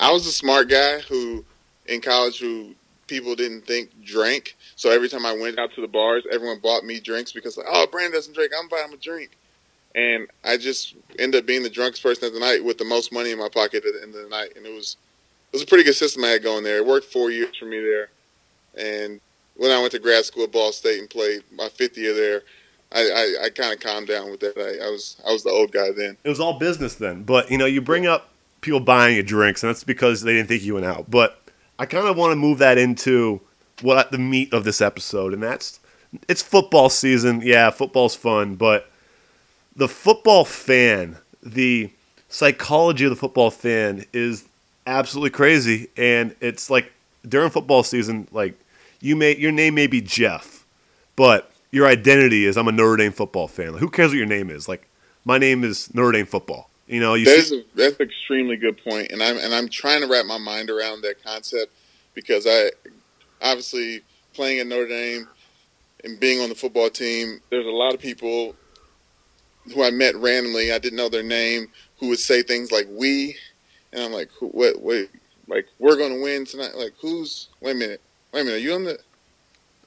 I 0.00 0.12
was 0.12 0.26
a 0.26 0.32
smart 0.32 0.68
guy 0.70 1.00
who, 1.00 1.44
in 1.86 2.00
college, 2.00 2.38
who 2.38 2.74
people 3.08 3.34
didn't 3.34 3.66
think 3.66 3.90
drank. 4.04 4.56
So 4.76 4.90
every 4.90 5.08
time 5.08 5.26
I 5.26 5.32
went 5.32 5.58
out 5.58 5.72
to 5.74 5.80
the 5.80 5.88
bars, 5.88 6.24
everyone 6.30 6.60
bought 6.60 6.84
me 6.84 7.00
drinks 7.00 7.32
because, 7.32 7.56
like, 7.56 7.66
oh, 7.68 7.86
Brandon 7.90 8.12
doesn't 8.12 8.34
drink. 8.34 8.52
I'm 8.58 8.68
buying 8.68 8.84
him 8.88 8.92
a 8.94 8.96
drink. 8.96 9.30
And 9.98 10.28
I 10.44 10.56
just 10.56 10.94
ended 11.18 11.40
up 11.40 11.46
being 11.46 11.64
the 11.64 11.70
drunkest 11.70 12.02
person 12.02 12.26
at 12.28 12.32
the 12.32 12.38
night 12.38 12.64
with 12.64 12.78
the 12.78 12.84
most 12.84 13.12
money 13.12 13.32
in 13.32 13.38
my 13.38 13.48
pocket 13.48 13.84
at 13.84 13.92
the 13.92 14.02
end 14.02 14.14
of 14.14 14.22
the 14.22 14.28
night. 14.28 14.52
And 14.54 14.64
it 14.64 14.72
was 14.72 14.96
it 15.52 15.56
was 15.56 15.62
a 15.62 15.66
pretty 15.66 15.82
good 15.82 15.96
system 15.96 16.24
I 16.24 16.28
had 16.28 16.42
going 16.42 16.62
there. 16.62 16.76
It 16.76 16.86
worked 16.86 17.12
four 17.12 17.30
years 17.30 17.56
for 17.56 17.64
me 17.64 17.80
there. 17.80 18.10
And 18.76 19.20
when 19.56 19.72
I 19.72 19.80
went 19.80 19.90
to 19.92 19.98
grad 19.98 20.24
school 20.24 20.44
at 20.44 20.52
Ball 20.52 20.70
State 20.70 21.00
and 21.00 21.10
played 21.10 21.42
my 21.52 21.68
fifth 21.68 21.98
year 21.98 22.14
there, 22.14 22.42
I, 22.92 23.00
I, 23.00 23.44
I 23.46 23.50
kind 23.50 23.72
of 23.72 23.80
calmed 23.80 24.06
down 24.06 24.30
with 24.30 24.40
that. 24.40 24.56
I, 24.56 24.86
I 24.86 24.90
was 24.90 25.16
I 25.26 25.32
was 25.32 25.42
the 25.42 25.50
old 25.50 25.72
guy 25.72 25.90
then. 25.90 26.16
It 26.22 26.28
was 26.28 26.38
all 26.38 26.58
business 26.58 26.94
then. 26.94 27.24
But 27.24 27.50
you 27.50 27.58
know, 27.58 27.66
you 27.66 27.80
bring 27.80 28.06
up 28.06 28.28
people 28.60 28.80
buying 28.80 29.16
you 29.16 29.24
drinks, 29.24 29.64
and 29.64 29.70
that's 29.70 29.84
because 29.84 30.22
they 30.22 30.34
didn't 30.34 30.48
think 30.48 30.62
you 30.62 30.74
went 30.74 30.86
out. 30.86 31.10
But 31.10 31.42
I 31.78 31.86
kind 31.86 32.06
of 32.06 32.16
want 32.16 32.30
to 32.32 32.36
move 32.36 32.58
that 32.58 32.78
into 32.78 33.40
what 33.82 34.12
the 34.12 34.18
meat 34.18 34.52
of 34.52 34.62
this 34.62 34.80
episode, 34.80 35.34
and 35.34 35.42
that's 35.42 35.80
it's 36.28 36.42
football 36.42 36.88
season. 36.88 37.40
Yeah, 37.42 37.70
football's 37.70 38.14
fun, 38.14 38.54
but 38.54 38.90
the 39.78 39.88
football 39.88 40.44
fan, 40.44 41.16
the 41.42 41.90
psychology 42.28 43.04
of 43.04 43.10
the 43.10 43.16
football 43.16 43.50
fan 43.50 44.04
is 44.12 44.44
absolutely 44.86 45.30
crazy, 45.30 45.88
and 45.96 46.34
it's 46.40 46.68
like 46.68 46.92
during 47.26 47.48
football 47.48 47.84
season, 47.84 48.26
like 48.32 48.58
you 49.00 49.14
may 49.14 49.36
your 49.36 49.52
name 49.52 49.76
may 49.76 49.86
be 49.86 50.00
Jeff, 50.00 50.66
but 51.14 51.52
your 51.70 51.86
identity 51.86 52.44
is 52.44 52.58
I'm 52.58 52.66
a 52.66 52.72
Notre 52.72 52.96
Dame 52.96 53.12
football 53.12 53.46
fan. 53.46 53.72
Like, 53.72 53.80
who 53.80 53.88
cares 53.88 54.10
what 54.10 54.18
your 54.18 54.26
name 54.26 54.50
is? 54.50 54.68
Like 54.68 54.88
my 55.24 55.38
name 55.38 55.62
is 55.62 55.94
Notre 55.94 56.12
Dame 56.12 56.26
football. 56.26 56.68
You 56.88 57.00
know, 57.00 57.14
you 57.14 57.26
That's 57.26 57.50
see, 57.50 57.60
a, 57.60 57.76
that's 57.76 58.00
an 58.00 58.06
extremely 58.06 58.56
good 58.56 58.82
point, 58.82 59.12
and 59.12 59.22
I'm 59.22 59.38
and 59.38 59.54
I'm 59.54 59.68
trying 59.68 60.00
to 60.00 60.08
wrap 60.08 60.26
my 60.26 60.38
mind 60.38 60.70
around 60.70 61.02
that 61.02 61.22
concept 61.22 61.72
because 62.14 62.46
I 62.48 62.72
obviously 63.40 64.02
playing 64.34 64.58
at 64.58 64.66
Notre 64.66 64.88
Dame 64.88 65.28
and 66.02 66.18
being 66.18 66.40
on 66.40 66.48
the 66.48 66.56
football 66.56 66.90
team. 66.90 67.40
There's 67.50 67.66
a 67.66 67.70
lot 67.70 67.94
of 67.94 68.00
people 68.00 68.56
who 69.70 69.82
I 69.82 69.90
met 69.90 70.16
randomly. 70.16 70.72
I 70.72 70.78
didn't 70.78 70.96
know 70.96 71.08
their 71.08 71.22
name 71.22 71.68
who 71.98 72.08
would 72.08 72.18
say 72.18 72.42
things 72.42 72.70
like 72.72 72.86
"we," 72.90 73.36
and 73.92 74.02
I'm 74.02 74.12
like, 74.12 74.30
"What? 74.40 74.80
Wait, 74.80 75.10
like 75.46 75.66
we're 75.78 75.96
going 75.96 76.14
to 76.14 76.22
win 76.22 76.44
tonight?" 76.44 76.74
Like 76.74 76.94
who's? 77.00 77.48
Wait 77.60 77.72
a 77.72 77.74
minute. 77.74 78.00
Wait 78.32 78.42
a 78.42 78.44
minute. 78.44 78.56
Are 78.56 78.60
you 78.60 78.74
on 78.74 78.84
the? 78.84 78.98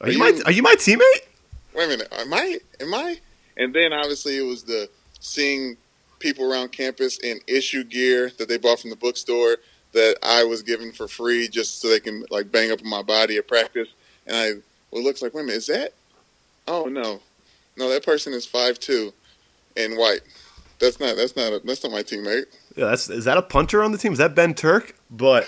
are 0.02 0.10
you 0.10 0.20
my 0.20 0.42
are 0.46 0.52
you 0.52 0.64
my 0.64 0.76
teammate? 0.76 1.28
Wait 1.74 1.86
a 1.86 1.88
minute. 1.88 2.08
Am 2.12 2.34
I? 2.34 2.60
Am 2.80 2.94
I? 2.94 3.20
And 3.58 3.74
then 3.74 3.94
obviously 3.94 4.38
it 4.38 4.44
was 4.46 4.64
the 4.64 4.90
seeing 5.20 5.78
people 6.20 6.52
around 6.52 6.72
campus 6.72 7.20
in 7.20 7.40
issue 7.48 7.84
gear 7.84 8.32
that 8.38 8.48
they 8.48 8.58
bought 8.58 8.80
from 8.80 8.90
the 8.90 8.96
bookstore 8.96 9.58
that 9.94 10.18
I 10.24 10.44
was 10.44 10.62
given 10.62 10.92
for 10.92 11.08
free 11.08 11.48
just 11.48 11.82
so 11.82 11.90
they 11.90 12.00
can 12.00 12.24
like 12.30 12.52
bang 12.52 12.72
up 12.72 12.80
on 12.82 12.90
my 12.90 13.02
body 13.02 13.38
at 13.38 13.48
practice. 13.48 13.90
And 14.26 14.36
I, 14.36 14.52
well, 14.92 15.02
it 15.02 15.04
looks 15.04 15.22
like, 15.22 15.34
wait 15.34 15.42
a 15.42 15.46
minute, 15.46 15.58
is 15.58 15.68
that? 15.68 15.94
Oh 16.68 16.86
no, 16.86 17.20
no, 17.76 17.90
that 17.90 18.06
person 18.06 18.34
is 18.34 18.46
five 18.46 18.80
two, 18.80 19.14
and 19.76 19.98
white. 19.98 20.22
That's 20.80 21.00
not. 21.00 21.16
That's 21.16 21.36
not. 21.36 21.54
A, 21.54 21.60
that's 21.64 21.84
not 21.84 21.92
my 21.92 22.04
teammate. 22.04 22.46
Yeah, 22.76 22.86
that's 22.86 23.10
is 23.10 23.26
that 23.26 23.38
a 23.38 23.42
punter 23.42 23.84
on 23.84 23.92
the 23.92 23.98
team? 23.98 24.14
Is 24.14 24.18
that 24.18 24.36
Ben 24.36 24.54
Turk? 24.54 24.96
But 25.10 25.48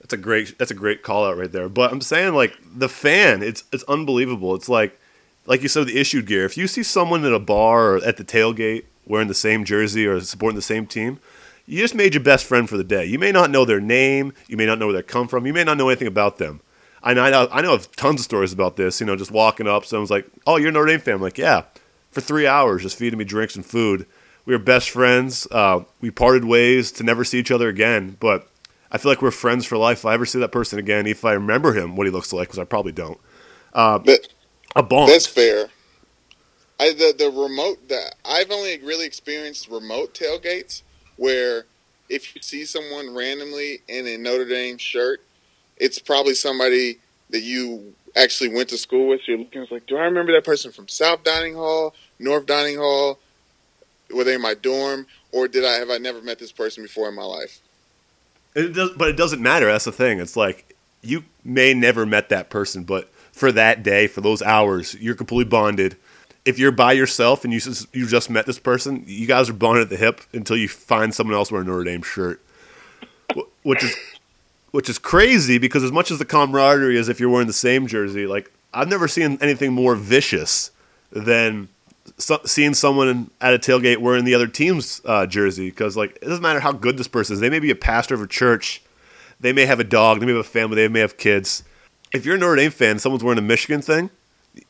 that's 0.00 0.12
a 0.12 0.16
great 0.16 0.58
that's 0.58 0.70
a 0.70 0.74
great 0.74 1.02
call 1.02 1.24
out 1.24 1.36
right 1.36 1.50
there. 1.50 1.68
But 1.68 1.92
I'm 1.92 2.00
saying 2.00 2.34
like 2.34 2.56
the 2.62 2.88
fan, 2.88 3.42
it's 3.42 3.64
it's 3.72 3.84
unbelievable. 3.84 4.54
It's 4.54 4.68
like 4.68 4.98
like 5.46 5.62
you 5.62 5.68
said, 5.68 5.86
the 5.86 5.98
issued 5.98 6.26
gear. 6.26 6.44
If 6.44 6.56
you 6.56 6.66
see 6.66 6.82
someone 6.82 7.24
at 7.24 7.32
a 7.32 7.38
bar 7.38 7.94
or 7.94 8.04
at 8.04 8.16
the 8.16 8.24
tailgate 8.24 8.84
wearing 9.06 9.28
the 9.28 9.34
same 9.34 9.64
jersey 9.64 10.06
or 10.06 10.20
supporting 10.20 10.56
the 10.56 10.62
same 10.62 10.86
team, 10.86 11.20
you 11.66 11.78
just 11.78 11.94
made 11.94 12.14
your 12.14 12.22
best 12.22 12.44
friend 12.44 12.68
for 12.68 12.76
the 12.76 12.84
day. 12.84 13.04
You 13.04 13.18
may 13.18 13.32
not 13.32 13.50
know 13.50 13.64
their 13.64 13.80
name, 13.80 14.32
you 14.48 14.56
may 14.56 14.66
not 14.66 14.78
know 14.78 14.86
where 14.86 14.96
they 14.96 15.02
come 15.02 15.28
from, 15.28 15.46
you 15.46 15.52
may 15.52 15.64
not 15.64 15.76
know 15.76 15.88
anything 15.88 16.08
about 16.08 16.38
them. 16.38 16.60
I 17.02 17.14
know, 17.14 17.22
I 17.22 17.30
know, 17.30 17.48
I 17.50 17.62
know 17.62 17.74
of 17.74 17.94
tons 17.96 18.20
of 18.20 18.24
stories 18.24 18.52
about 18.52 18.76
this. 18.76 19.00
You 19.00 19.06
know, 19.06 19.16
just 19.16 19.32
walking 19.32 19.66
up, 19.66 19.84
someone's 19.84 20.10
like, 20.10 20.26
"Oh, 20.46 20.56
you're 20.56 20.68
a 20.68 20.72
Notre 20.72 20.86
Dame 20.86 21.00
fan." 21.00 21.14
I'm 21.14 21.20
like, 21.20 21.38
"Yeah." 21.38 21.64
For 22.12 22.20
three 22.20 22.46
hours, 22.46 22.82
just 22.82 22.96
feeding 22.96 23.18
me 23.18 23.24
drinks 23.24 23.56
and 23.56 23.64
food. 23.66 24.06
We 24.44 24.54
were 24.54 24.58
best 24.62 24.90
friends. 24.90 25.46
Uh, 25.50 25.84
we 26.00 26.10
parted 26.10 26.44
ways 26.44 26.92
to 26.92 27.02
never 27.04 27.24
see 27.24 27.38
each 27.38 27.50
other 27.50 27.68
again, 27.68 28.16
but 28.20 28.48
I 28.90 28.98
feel 28.98 29.10
like 29.10 29.22
we're 29.22 29.30
friends 29.30 29.64
for 29.64 29.78
life. 29.78 29.98
If 30.00 30.06
I 30.06 30.14
ever 30.14 30.26
see 30.26 30.38
that 30.40 30.52
person 30.52 30.78
again, 30.78 31.06
if 31.06 31.24
I 31.24 31.32
remember 31.32 31.72
him, 31.72 31.96
what 31.96 32.06
he 32.06 32.12
looks 32.12 32.32
like, 32.32 32.48
because 32.48 32.58
I 32.58 32.64
probably 32.64 32.92
don't. 32.92 33.18
That, 33.74 34.28
A 34.76 34.82
bomb. 34.82 35.08
that's 35.08 35.26
fair. 35.26 35.68
I 36.78 36.92
the 36.92 37.14
the 37.16 37.30
remote 37.30 37.88
that 37.88 38.16
I've 38.24 38.50
only 38.50 38.78
really 38.80 39.06
experienced 39.06 39.68
remote 39.68 40.14
tailgates 40.14 40.82
where 41.16 41.64
if 42.08 42.34
you 42.34 42.42
see 42.42 42.64
someone 42.64 43.14
randomly 43.14 43.82
in 43.88 44.06
a 44.06 44.18
Notre 44.18 44.44
Dame 44.44 44.78
shirt, 44.78 45.22
it's 45.76 45.98
probably 46.00 46.34
somebody 46.34 46.98
that 47.30 47.40
you 47.42 47.94
actually 48.16 48.54
went 48.54 48.68
to 48.70 48.78
school 48.78 49.08
with. 49.08 49.20
You're 49.26 49.38
looking, 49.38 49.62
it's 49.62 49.72
like, 49.72 49.86
do 49.86 49.96
I 49.96 50.04
remember 50.04 50.32
that 50.32 50.44
person 50.44 50.72
from 50.72 50.88
South 50.88 51.24
Dining 51.24 51.54
Hall, 51.54 51.94
North 52.18 52.46
Dining 52.46 52.76
Hall? 52.76 53.18
Were 54.12 54.24
they 54.24 54.34
in 54.34 54.42
my 54.42 54.54
dorm, 54.54 55.06
or 55.32 55.48
did 55.48 55.64
I 55.64 55.72
have 55.74 55.88
I 55.88 55.96
never 55.96 56.20
met 56.20 56.38
this 56.38 56.52
person 56.52 56.82
before 56.82 57.08
in 57.08 57.14
my 57.14 57.24
life? 57.24 57.60
It 58.54 58.74
does, 58.74 58.90
but 58.90 59.08
it 59.08 59.16
doesn't 59.16 59.40
matter. 59.40 59.66
That's 59.66 59.86
the 59.86 59.92
thing. 59.92 60.20
It's 60.20 60.36
like 60.36 60.76
you 61.00 61.24
may 61.44 61.72
never 61.72 62.04
met 62.04 62.28
that 62.28 62.50
person, 62.50 62.84
but 62.84 63.10
for 63.32 63.50
that 63.52 63.82
day, 63.82 64.06
for 64.06 64.20
those 64.20 64.42
hours, 64.42 64.94
you're 64.94 65.14
completely 65.14 65.46
bonded. 65.46 65.96
If 66.44 66.58
you're 66.58 66.72
by 66.72 66.92
yourself 66.92 67.44
and 67.44 67.52
you 67.52 67.60
just, 67.60 67.94
you 67.94 68.06
just 68.06 68.28
met 68.28 68.44
this 68.44 68.58
person, 68.58 69.04
you 69.06 69.26
guys 69.26 69.48
are 69.48 69.54
bonded 69.54 69.84
at 69.84 69.90
the 69.90 69.96
hip 69.96 70.20
until 70.32 70.56
you 70.56 70.68
find 70.68 71.14
someone 71.14 71.36
else 71.36 71.50
wearing 71.50 71.68
a 71.68 71.70
Notre 71.70 71.84
Dame 71.84 72.02
shirt, 72.02 72.42
which 73.62 73.82
is 73.82 73.96
which 74.72 74.88
is 74.88 74.98
crazy 74.98 75.58
because 75.58 75.84
as 75.84 75.92
much 75.92 76.10
as 76.10 76.18
the 76.18 76.24
camaraderie 76.24 76.96
is 76.96 77.08
if 77.08 77.20
you're 77.20 77.30
wearing 77.30 77.46
the 77.46 77.52
same 77.52 77.86
jersey, 77.86 78.26
like 78.26 78.50
I've 78.74 78.88
never 78.88 79.06
seen 79.06 79.38
anything 79.40 79.72
more 79.72 79.94
vicious 79.94 80.70
than 81.12 81.68
so, 82.18 82.40
seeing 82.44 82.74
someone 82.74 83.30
at 83.40 83.54
a 83.54 83.58
tailgate 83.58 83.98
wearing 83.98 84.24
the 84.24 84.34
other 84.34 84.46
team's 84.46 85.00
uh, 85.04 85.26
jersey 85.26 85.70
because 85.70 85.96
like 85.96 86.16
it 86.20 86.26
doesn't 86.26 86.42
matter 86.42 86.60
how 86.60 86.72
good 86.72 86.96
this 86.96 87.08
person 87.08 87.34
is. 87.34 87.40
They 87.40 87.50
may 87.50 87.60
be 87.60 87.70
a 87.70 87.76
pastor 87.76 88.14
of 88.14 88.22
a 88.22 88.26
church, 88.26 88.82
they 89.38 89.52
may 89.52 89.66
have 89.66 89.78
a 89.78 89.84
dog, 89.84 90.20
they 90.20 90.26
may 90.26 90.32
have 90.32 90.40
a 90.40 90.48
family, 90.48 90.76
they 90.76 90.88
may 90.88 91.00
have 91.00 91.16
kids. 91.16 91.62
If 92.12 92.26
you're 92.26 92.36
a 92.36 92.38
Notre 92.38 92.56
Dame 92.56 92.70
fan, 92.70 92.98
someone's 92.98 93.22
wearing 93.24 93.38
a 93.38 93.42
Michigan 93.42 93.82
thing, 93.82 94.10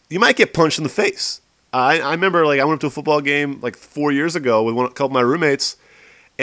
you 0.08 0.20
might 0.20 0.36
get 0.36 0.52
punched 0.52 0.78
in 0.78 0.84
the 0.84 0.90
face. 0.90 1.40
I, 1.72 2.00
I 2.00 2.10
remember 2.10 2.44
like 2.44 2.60
I 2.60 2.64
went 2.64 2.76
up 2.76 2.80
to 2.82 2.86
a 2.88 2.90
football 2.90 3.20
game 3.20 3.60
like 3.62 3.76
four 3.76 4.12
years 4.12 4.36
ago 4.36 4.62
with 4.64 4.74
one, 4.74 4.86
a 4.86 4.90
couple 4.90 5.06
of 5.06 5.12
my 5.12 5.20
roommates, 5.20 5.76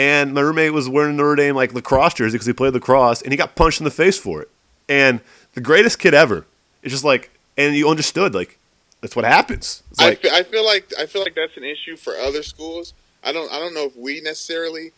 and 0.00 0.32
my 0.32 0.40
roommate 0.40 0.72
was 0.72 0.88
wearing 0.88 1.12
a 1.12 1.16
Notre 1.18 1.36
Dame 1.36 1.54
like 1.54 1.74
lacrosse 1.74 2.14
jersey 2.14 2.32
because 2.32 2.46
he 2.46 2.54
played 2.54 2.72
lacrosse, 2.72 3.20
and 3.20 3.34
he 3.34 3.36
got 3.36 3.54
punched 3.54 3.80
in 3.80 3.84
the 3.84 3.90
face 3.90 4.16
for 4.16 4.40
it. 4.40 4.48
And 4.88 5.20
the 5.52 5.60
greatest 5.60 5.98
kid 5.98 6.14
ever. 6.14 6.46
It's 6.82 6.90
just 6.90 7.04
like, 7.04 7.30
and 7.58 7.76
you 7.76 7.86
understood 7.86 8.34
like 8.34 8.58
that's 9.02 9.14
what 9.14 9.26
happens. 9.26 9.82
It's 9.90 10.00
I 10.00 10.08
like, 10.08 10.22
fe- 10.22 10.30
I 10.32 10.42
feel 10.42 10.64
like 10.64 10.90
I 10.98 11.04
feel 11.04 11.20
like 11.20 11.34
that's 11.34 11.54
an 11.58 11.64
issue 11.64 11.96
for 11.96 12.14
other 12.14 12.42
schools. 12.42 12.94
I 13.22 13.32
don't 13.32 13.52
I 13.52 13.58
don't 13.58 13.74
know 13.74 13.84
if 13.84 13.96
we 13.96 14.22
necessarily 14.22 14.92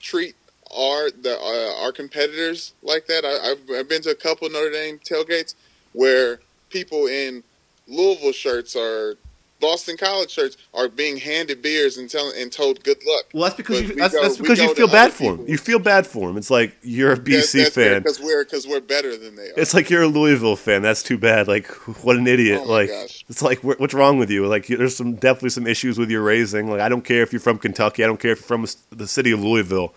treat 0.00 0.34
our 0.70 1.10
the 1.10 1.38
uh, 1.40 1.82
our 1.82 1.90
competitors 1.90 2.74
like 2.82 3.06
that. 3.06 3.24
I, 3.24 3.52
I've 3.52 3.70
I've 3.74 3.88
been 3.88 4.02
to 4.02 4.10
a 4.10 4.14
couple 4.14 4.50
Notre 4.50 4.70
Dame 4.70 4.98
tailgates 4.98 5.54
where 5.94 6.40
people 6.68 7.06
in 7.06 7.42
Louisville 7.88 8.32
shirts 8.32 8.76
or 8.76 9.16
Boston 9.64 9.96
College 9.96 10.30
shirts 10.30 10.58
are 10.74 10.88
being 10.88 11.16
handed 11.16 11.62
beers 11.62 11.96
and 11.96 12.10
telling 12.10 12.38
and 12.38 12.52
told 12.52 12.84
good 12.84 12.98
luck. 13.06 13.24
well, 13.32 13.44
that's 13.44 13.54
because 13.54 13.80
you, 13.80 13.94
that's, 13.94 14.12
go- 14.12 14.22
that's 14.22 14.36
because 14.36 14.58
you 14.58 14.74
feel 14.74 14.88
bad 14.88 15.10
for 15.10 15.36
people. 15.36 15.48
You 15.48 15.56
feel 15.56 15.78
bad 15.78 16.06
for 16.06 16.28
them. 16.28 16.36
It's 16.36 16.50
like 16.50 16.76
you're 16.82 17.12
a 17.12 17.16
BC 17.16 17.70
fan. 17.70 18.02
because 18.02 18.20
we're 18.20 18.44
because 18.44 18.66
we're 18.66 18.82
better 18.82 19.16
than 19.16 19.36
they 19.36 19.48
are. 19.48 19.54
It's 19.56 19.72
like 19.72 19.88
you're 19.88 20.02
a 20.02 20.06
Louisville 20.06 20.56
fan. 20.56 20.82
That's 20.82 21.02
too 21.02 21.16
bad. 21.16 21.48
Like, 21.48 21.66
what 22.04 22.16
an 22.16 22.26
idiot. 22.26 22.60
Oh 22.62 22.70
like, 22.70 22.90
gosh. 22.90 23.24
it's 23.30 23.40
like, 23.40 23.64
what's 23.64 23.94
wrong 23.94 24.18
with 24.18 24.30
you? 24.30 24.46
Like, 24.46 24.66
there's 24.66 24.96
some 24.96 25.14
definitely 25.14 25.50
some 25.50 25.66
issues 25.66 25.98
with 25.98 26.10
your 26.10 26.22
raising. 26.22 26.70
Like, 26.70 26.82
I 26.82 26.90
don't 26.90 27.04
care 27.04 27.22
if 27.22 27.32
you're 27.32 27.40
from 27.40 27.56
Kentucky. 27.58 28.04
I 28.04 28.06
don't 28.06 28.20
care 28.20 28.32
if 28.32 28.40
you're 28.40 28.58
from 28.58 28.66
the 28.90 29.08
city 29.08 29.30
of 29.30 29.40
Louisville. 29.40 29.94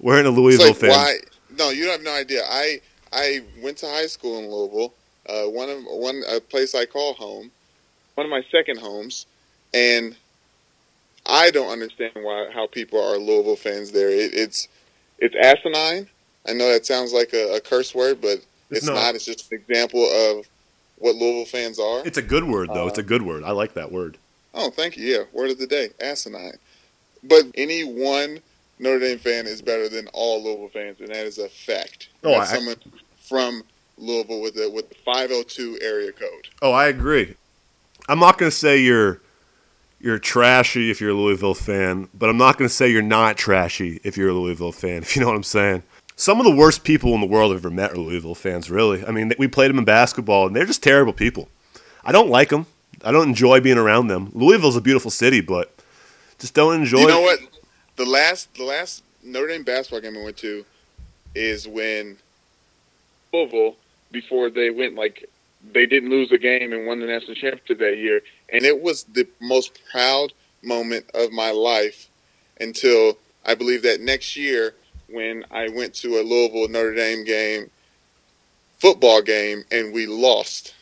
We're 0.00 0.18
in 0.18 0.26
a 0.26 0.30
Louisville 0.30 0.66
like 0.66 0.76
fan. 0.76 0.90
why? 0.90 1.14
No, 1.56 1.70
you 1.70 1.88
have 1.90 2.02
no 2.02 2.12
idea. 2.12 2.42
I 2.48 2.80
I 3.12 3.42
went 3.62 3.78
to 3.78 3.86
high 3.86 4.06
school 4.06 4.38
in 4.40 4.50
Louisville. 4.50 4.94
Uh, 5.28 5.48
one 5.48 5.68
of 5.68 5.84
one 5.84 6.22
a 6.28 6.40
place 6.40 6.74
I 6.74 6.86
call 6.86 7.14
home, 7.14 7.50
one 8.16 8.26
of 8.26 8.30
my 8.30 8.42
second 8.50 8.78
homes, 8.80 9.26
and 9.72 10.16
I 11.24 11.50
don't 11.50 11.70
understand 11.70 12.12
why 12.16 12.50
how 12.52 12.66
people 12.66 13.00
are 13.00 13.18
Louisville 13.18 13.56
fans 13.56 13.92
there. 13.92 14.08
It, 14.10 14.34
it's 14.34 14.68
it's 15.18 15.34
asinine. 15.36 16.08
I 16.48 16.52
know 16.52 16.72
that 16.72 16.86
sounds 16.86 17.12
like 17.12 17.32
a, 17.32 17.56
a 17.56 17.60
curse 17.60 17.94
word, 17.94 18.20
but 18.20 18.38
It's 18.70 18.78
it's, 18.78 18.86
not. 18.86 18.94
not. 18.94 19.14
It's 19.14 19.24
just 19.24 19.50
an 19.52 19.58
example 19.58 20.04
of 20.04 20.46
what 20.98 21.14
Louisville 21.16 21.44
fans 21.44 21.78
are. 21.78 22.06
It's 22.06 22.18
a 22.18 22.22
good 22.22 22.44
word, 22.44 22.70
though. 22.72 22.84
Uh, 22.84 22.88
it's 22.88 22.98
a 22.98 23.02
good 23.02 23.22
word. 23.22 23.44
I 23.44 23.50
like 23.50 23.74
that 23.74 23.92
word. 23.92 24.18
Oh, 24.54 24.70
thank 24.70 24.96
you. 24.96 25.04
Yeah, 25.06 25.24
word 25.32 25.50
of 25.50 25.58
the 25.58 25.66
day, 25.66 25.90
asinine. 26.00 26.58
But 27.22 27.44
any 27.54 27.82
one 27.82 28.40
Notre 28.78 29.00
Dame 29.00 29.18
fan 29.18 29.46
is 29.46 29.60
better 29.60 29.88
than 29.88 30.06
all 30.14 30.42
Louisville 30.42 30.68
fans, 30.68 31.00
and 31.00 31.08
that 31.08 31.26
is 31.26 31.38
a 31.38 31.48
fact. 31.48 32.08
Oh, 32.24 32.34
I- 32.34 32.44
someone 32.44 32.76
from 33.18 33.64
Louisville 33.98 34.40
with 34.40 34.54
the 34.54 34.70
with 34.70 34.88
the 34.88 34.94
502 35.04 35.78
area 35.82 36.12
code. 36.12 36.48
Oh, 36.62 36.72
I 36.72 36.86
agree. 36.86 37.34
I'm 38.08 38.18
not 38.18 38.38
going 38.38 38.50
to 38.50 38.56
say 38.56 38.78
you're 38.78 39.20
you're 40.00 40.18
trashy 40.18 40.90
if 40.90 41.00
you're 41.00 41.10
a 41.10 41.14
Louisville 41.14 41.54
fan, 41.54 42.08
but 42.14 42.28
I'm 42.28 42.36
not 42.36 42.58
going 42.58 42.68
to 42.68 42.74
say 42.74 42.90
you're 42.90 43.02
not 43.02 43.36
trashy 43.36 44.00
if 44.04 44.16
you're 44.16 44.28
a 44.28 44.34
Louisville 44.34 44.72
fan. 44.72 45.02
If 45.02 45.16
you 45.16 45.22
know 45.22 45.28
what 45.28 45.36
I'm 45.36 45.42
saying. 45.42 45.82
Some 46.18 46.38
of 46.38 46.46
the 46.46 46.54
worst 46.54 46.82
people 46.84 47.14
in 47.14 47.20
the 47.20 47.26
world 47.26 47.52
I've 47.52 47.58
ever 47.58 47.70
met 47.70 47.92
are 47.92 47.96
Louisville 47.96 48.34
fans. 48.34 48.70
Really, 48.70 49.04
I 49.04 49.10
mean, 49.10 49.32
we 49.38 49.48
played 49.48 49.68
them 49.68 49.78
in 49.78 49.84
basketball, 49.84 50.46
and 50.46 50.56
they're 50.56 50.64
just 50.64 50.82
terrible 50.82 51.12
people. 51.12 51.48
I 52.04 52.12
don't 52.12 52.30
like 52.30 52.48
them. 52.48 52.66
I 53.04 53.12
don't 53.12 53.28
enjoy 53.28 53.60
being 53.60 53.76
around 53.78 54.06
them. 54.06 54.30
Louisville's 54.32 54.76
a 54.76 54.80
beautiful 54.80 55.10
city, 55.10 55.40
but 55.40 55.72
just 56.38 56.54
don't 56.54 56.74
enjoy. 56.80 57.00
You 57.00 57.08
know 57.08 57.20
what? 57.20 57.40
The 57.96 58.06
last 58.06 58.54
the 58.54 58.64
last 58.64 59.02
Notre 59.22 59.48
Dame 59.48 59.62
basketball 59.62 60.00
game 60.00 60.16
I 60.16 60.24
went 60.24 60.36
to 60.38 60.64
is 61.34 61.68
when 61.68 62.16
Louisville 63.32 63.76
before 64.10 64.48
they 64.48 64.70
went 64.70 64.94
like 64.94 65.28
they 65.72 65.86
didn't 65.86 66.10
lose 66.10 66.30
a 66.32 66.38
game 66.38 66.72
and 66.72 66.86
won 66.86 67.00
the 67.00 67.06
national 67.06 67.34
championship 67.34 67.78
that 67.78 67.96
year, 67.96 68.22
and 68.50 68.64
it 68.64 68.80
was 68.80 69.04
the 69.04 69.26
most 69.40 69.78
proud 69.90 70.32
moment 70.62 71.06
of 71.14 71.32
my 71.32 71.50
life 71.50 72.08
until 72.60 73.18
I 73.44 73.54
believe 73.54 73.82
that 73.82 74.00
next 74.00 74.36
year 74.36 74.74
when 75.08 75.44
I 75.50 75.68
went 75.68 75.94
to 75.96 76.18
a 76.18 76.22
Louisville 76.22 76.68
Notre 76.68 76.94
Dame 76.94 77.24
game 77.24 77.70
football 78.78 79.22
game 79.22 79.64
and 79.70 79.94
we 79.94 80.06
lost 80.06 80.74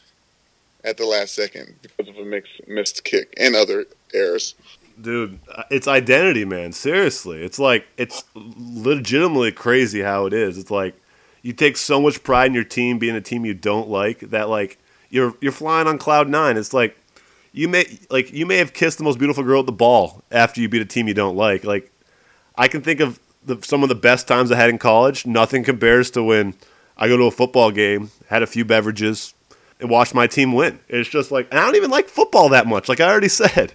at 0.83 0.97
the 0.97 1.07
last 1.07 1.35
second 1.35 1.75
because 1.83 2.09
of 2.09 2.17
a 2.17 2.43
missed 2.67 3.05
kick 3.05 3.33
and 3.37 3.55
other 3.55 3.85
errors. 4.12 4.55
dude 5.00 5.38
it's 5.71 5.87
identity 5.87 6.45
man. 6.45 6.73
Seriously. 6.73 7.43
It's 7.43 7.59
like 7.59 7.87
it's 7.97 8.25
legitimately 8.35 9.53
crazy 9.53 10.00
how 10.00 10.26
it 10.26 10.33
is. 10.33 10.59
It's 10.59 10.71
like 10.71 10.95
you 11.45 11.53
take 11.53 11.77
so 11.77 12.01
much 12.01 12.25
pride 12.25 12.47
in 12.47 12.55
your 12.55 12.65
team 12.65 12.99
being 12.99 13.15
a 13.15 13.21
team 13.21 13.45
you 13.45 13.55
don't 13.55 13.89
like 13.89 14.19
that 14.19 14.49
like 14.49 14.79
you're 15.11 15.35
you're 15.41 15.53
flying 15.53 15.87
on 15.87 15.99
cloud 15.99 16.29
nine 16.29 16.57
it's 16.57 16.75
like 16.75 16.97
you 17.55 17.69
may 17.69 17.87
like 18.11 18.33
you 18.33 18.45
may 18.45 18.57
have 18.57 18.73
kissed 18.73 18.99
the 18.99 19.05
most 19.05 19.19
beautiful 19.19 19.45
girl 19.45 19.61
at 19.61 19.67
the 19.67 19.73
ball 19.73 20.23
after 20.33 20.61
you 20.61 20.69
beat 20.69 20.83
a 20.83 20.85
team 20.85 21.07
you 21.07 21.15
don't 21.15 21.37
like. 21.37 21.65
Like 21.65 21.91
I 22.57 22.67
can 22.67 22.83
think 22.83 22.99
of 22.99 23.21
the, 23.47 23.63
some 23.63 23.85
of 23.85 23.89
the 23.89 23.95
best 23.95 24.27
times 24.27 24.51
I 24.51 24.57
had 24.57 24.69
in 24.69 24.77
college. 24.77 25.25
Nothing 25.25 25.63
compares 25.63 26.11
to 26.13 26.23
when 26.23 26.55
I 26.99 27.07
go 27.07 27.17
to 27.17 27.25
a 27.25 27.31
football 27.31 27.71
game, 27.71 28.11
had 28.29 28.43
a 28.43 28.47
few 28.47 28.65
beverages, 28.65 29.35
and 29.81 29.89
watched 29.89 30.15
my 30.15 30.27
team 30.27 30.53
win. 30.53 30.81
It's 30.89 31.09
just 31.09 31.31
like 31.31 31.55
I 31.55 31.65
don't 31.65 31.77
even 31.77 31.91
like 31.91 32.09
football 32.09 32.49
that 32.49 32.67
much. 32.67 32.89
Like 32.89 33.01
I 33.01 33.09
already 33.09 33.29
said. 33.29 33.75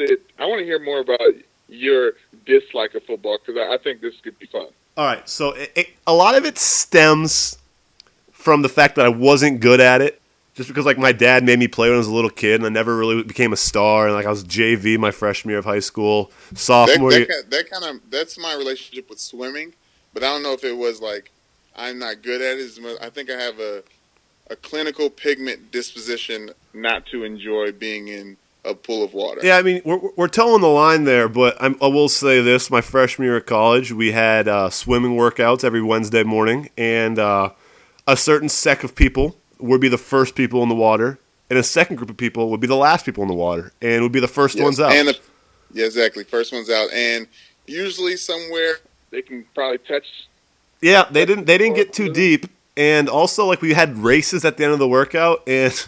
I 0.00 0.46
want 0.46 0.58
to 0.58 0.64
hear 0.64 0.80
more 0.80 0.98
about 0.98 1.20
your 1.68 2.14
dislike 2.46 2.94
of 2.94 3.04
football 3.04 3.38
because 3.38 3.60
I 3.70 3.78
think 3.78 4.00
this 4.00 4.20
could 4.22 4.38
be 4.40 4.46
fun. 4.46 4.68
All 4.98 5.04
right, 5.04 5.28
so 5.28 5.52
it, 5.52 5.70
it, 5.76 5.88
a 6.08 6.12
lot 6.12 6.34
of 6.34 6.44
it 6.44 6.58
stems 6.58 7.56
from 8.32 8.62
the 8.62 8.68
fact 8.68 8.96
that 8.96 9.06
I 9.06 9.08
wasn't 9.08 9.60
good 9.60 9.80
at 9.80 10.00
it. 10.00 10.20
Just 10.56 10.68
because 10.68 10.84
like 10.84 10.98
my 10.98 11.12
dad 11.12 11.44
made 11.44 11.60
me 11.60 11.68
play 11.68 11.86
when 11.88 11.94
I 11.94 11.98
was 11.98 12.08
a 12.08 12.12
little 12.12 12.30
kid, 12.30 12.56
and 12.56 12.66
I 12.66 12.68
never 12.68 12.96
really 12.96 13.22
became 13.22 13.52
a 13.52 13.56
star. 13.56 14.06
And 14.08 14.16
like 14.16 14.26
I 14.26 14.30
was 14.30 14.42
JV 14.42 14.98
my 14.98 15.12
freshman 15.12 15.50
year 15.50 15.60
of 15.60 15.64
high 15.64 15.78
school, 15.78 16.32
sophomore. 16.54 17.12
That, 17.12 17.28
that, 17.28 17.50
that 17.50 17.70
kind 17.70 17.84
of 17.84 18.10
that's 18.10 18.36
my 18.40 18.54
relationship 18.54 19.08
with 19.08 19.20
swimming, 19.20 19.74
but 20.12 20.24
I 20.24 20.32
don't 20.32 20.42
know 20.42 20.52
if 20.52 20.64
it 20.64 20.76
was 20.76 21.00
like 21.00 21.30
I'm 21.76 22.00
not 22.00 22.22
good 22.22 22.42
at 22.42 22.58
it. 22.58 22.64
as 22.64 22.80
much. 22.80 22.96
I 23.00 23.08
think 23.08 23.30
I 23.30 23.40
have 23.40 23.60
a 23.60 23.84
a 24.50 24.56
clinical 24.56 25.10
pigment 25.10 25.70
disposition 25.70 26.50
not 26.74 27.06
to 27.12 27.22
enjoy 27.22 27.70
being 27.70 28.08
in 28.08 28.36
a 28.64 28.74
pool 28.74 29.04
of 29.04 29.14
water. 29.14 29.40
Yeah, 29.42 29.56
I 29.56 29.62
mean, 29.62 29.82
we're, 29.84 30.00
we're 30.16 30.28
towing 30.28 30.60
the 30.60 30.68
line 30.68 31.04
there, 31.04 31.28
but 31.28 31.56
I'm, 31.60 31.76
i 31.80 31.86
will 31.86 32.08
say 32.08 32.40
this: 32.40 32.70
my 32.70 32.80
freshman 32.80 33.26
year 33.26 33.36
of 33.36 33.46
college, 33.46 33.92
we 33.92 34.12
had 34.12 34.48
uh, 34.48 34.70
swimming 34.70 35.12
workouts 35.12 35.64
every 35.64 35.82
Wednesday 35.82 36.22
morning, 36.22 36.70
and 36.76 37.18
uh, 37.18 37.50
a 38.06 38.16
certain 38.16 38.48
sect 38.48 38.84
of 38.84 38.94
people 38.94 39.36
would 39.58 39.80
be 39.80 39.88
the 39.88 39.98
first 39.98 40.34
people 40.34 40.62
in 40.62 40.68
the 40.68 40.74
water, 40.74 41.18
and 41.50 41.58
a 41.58 41.62
second 41.62 41.96
group 41.96 42.10
of 42.10 42.16
people 42.16 42.50
would 42.50 42.60
be 42.60 42.66
the 42.66 42.76
last 42.76 43.04
people 43.04 43.22
in 43.22 43.28
the 43.28 43.34
water, 43.34 43.72
and 43.80 44.02
would 44.02 44.12
be 44.12 44.20
the 44.20 44.28
first 44.28 44.56
yes, 44.56 44.64
ones 44.64 44.80
out. 44.80 44.92
And 44.92 45.08
the, 45.08 45.18
yeah, 45.72 45.86
exactly, 45.86 46.24
first 46.24 46.52
ones 46.52 46.70
out, 46.70 46.92
and 46.92 47.26
usually 47.66 48.16
somewhere 48.16 48.76
they 49.10 49.22
can 49.22 49.44
probably 49.54 49.78
touch. 49.78 50.28
Yeah, 50.80 51.04
they 51.10 51.24
didn't. 51.24 51.46
They 51.46 51.58
didn't 51.58 51.76
get 51.76 51.92
too 51.92 52.12
deep, 52.12 52.46
and 52.76 53.08
also 53.08 53.46
like 53.46 53.62
we 53.62 53.74
had 53.74 53.98
races 53.98 54.44
at 54.44 54.56
the 54.56 54.64
end 54.64 54.72
of 54.72 54.78
the 54.78 54.88
workout, 54.88 55.42
and 55.46 55.86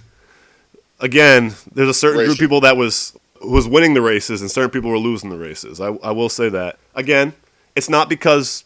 again, 1.00 1.54
there's 1.72 1.88
a 1.88 1.94
certain 1.94 2.18
group 2.18 2.32
of 2.32 2.38
people 2.38 2.60
that 2.60 2.76
was 2.76 3.16
was 3.42 3.66
winning 3.66 3.94
the 3.94 4.02
races, 4.02 4.40
and 4.40 4.50
certain 4.50 4.70
people 4.70 4.90
were 4.90 4.98
losing 4.98 5.30
the 5.30 5.38
races. 5.38 5.80
I, 5.80 5.88
I 5.88 6.10
will 6.10 6.28
say 6.28 6.48
that. 6.50 6.78
Again, 6.94 7.32
it's 7.74 7.88
not 7.88 8.08
because 8.08 8.64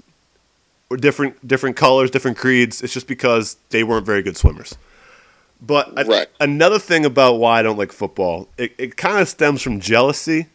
we're 0.88 0.97
different 0.97 1.47
different 1.47 1.76
colors, 1.76 2.11
different 2.11 2.37
creeds. 2.37 2.83
It's 2.83 2.93
just 2.93 3.07
because 3.07 3.57
they 3.71 3.85
weren't 3.85 4.07
very 4.07 4.23
good 4.23 4.37
swimmers. 4.37 4.76
But 5.61 5.95
right. 6.07 6.29
I, 6.41 6.45
another 6.45 6.79
thing 6.79 7.05
about 7.05 7.35
why 7.38 7.61
I 7.61 7.62
don't 7.62 7.79
like 7.79 7.93
football, 7.93 8.49
it, 8.59 8.75
it 8.76 8.97
kind 8.97 9.19
of 9.19 9.29
stems 9.29 9.62
from 9.62 9.81
jealousy. 9.81 10.49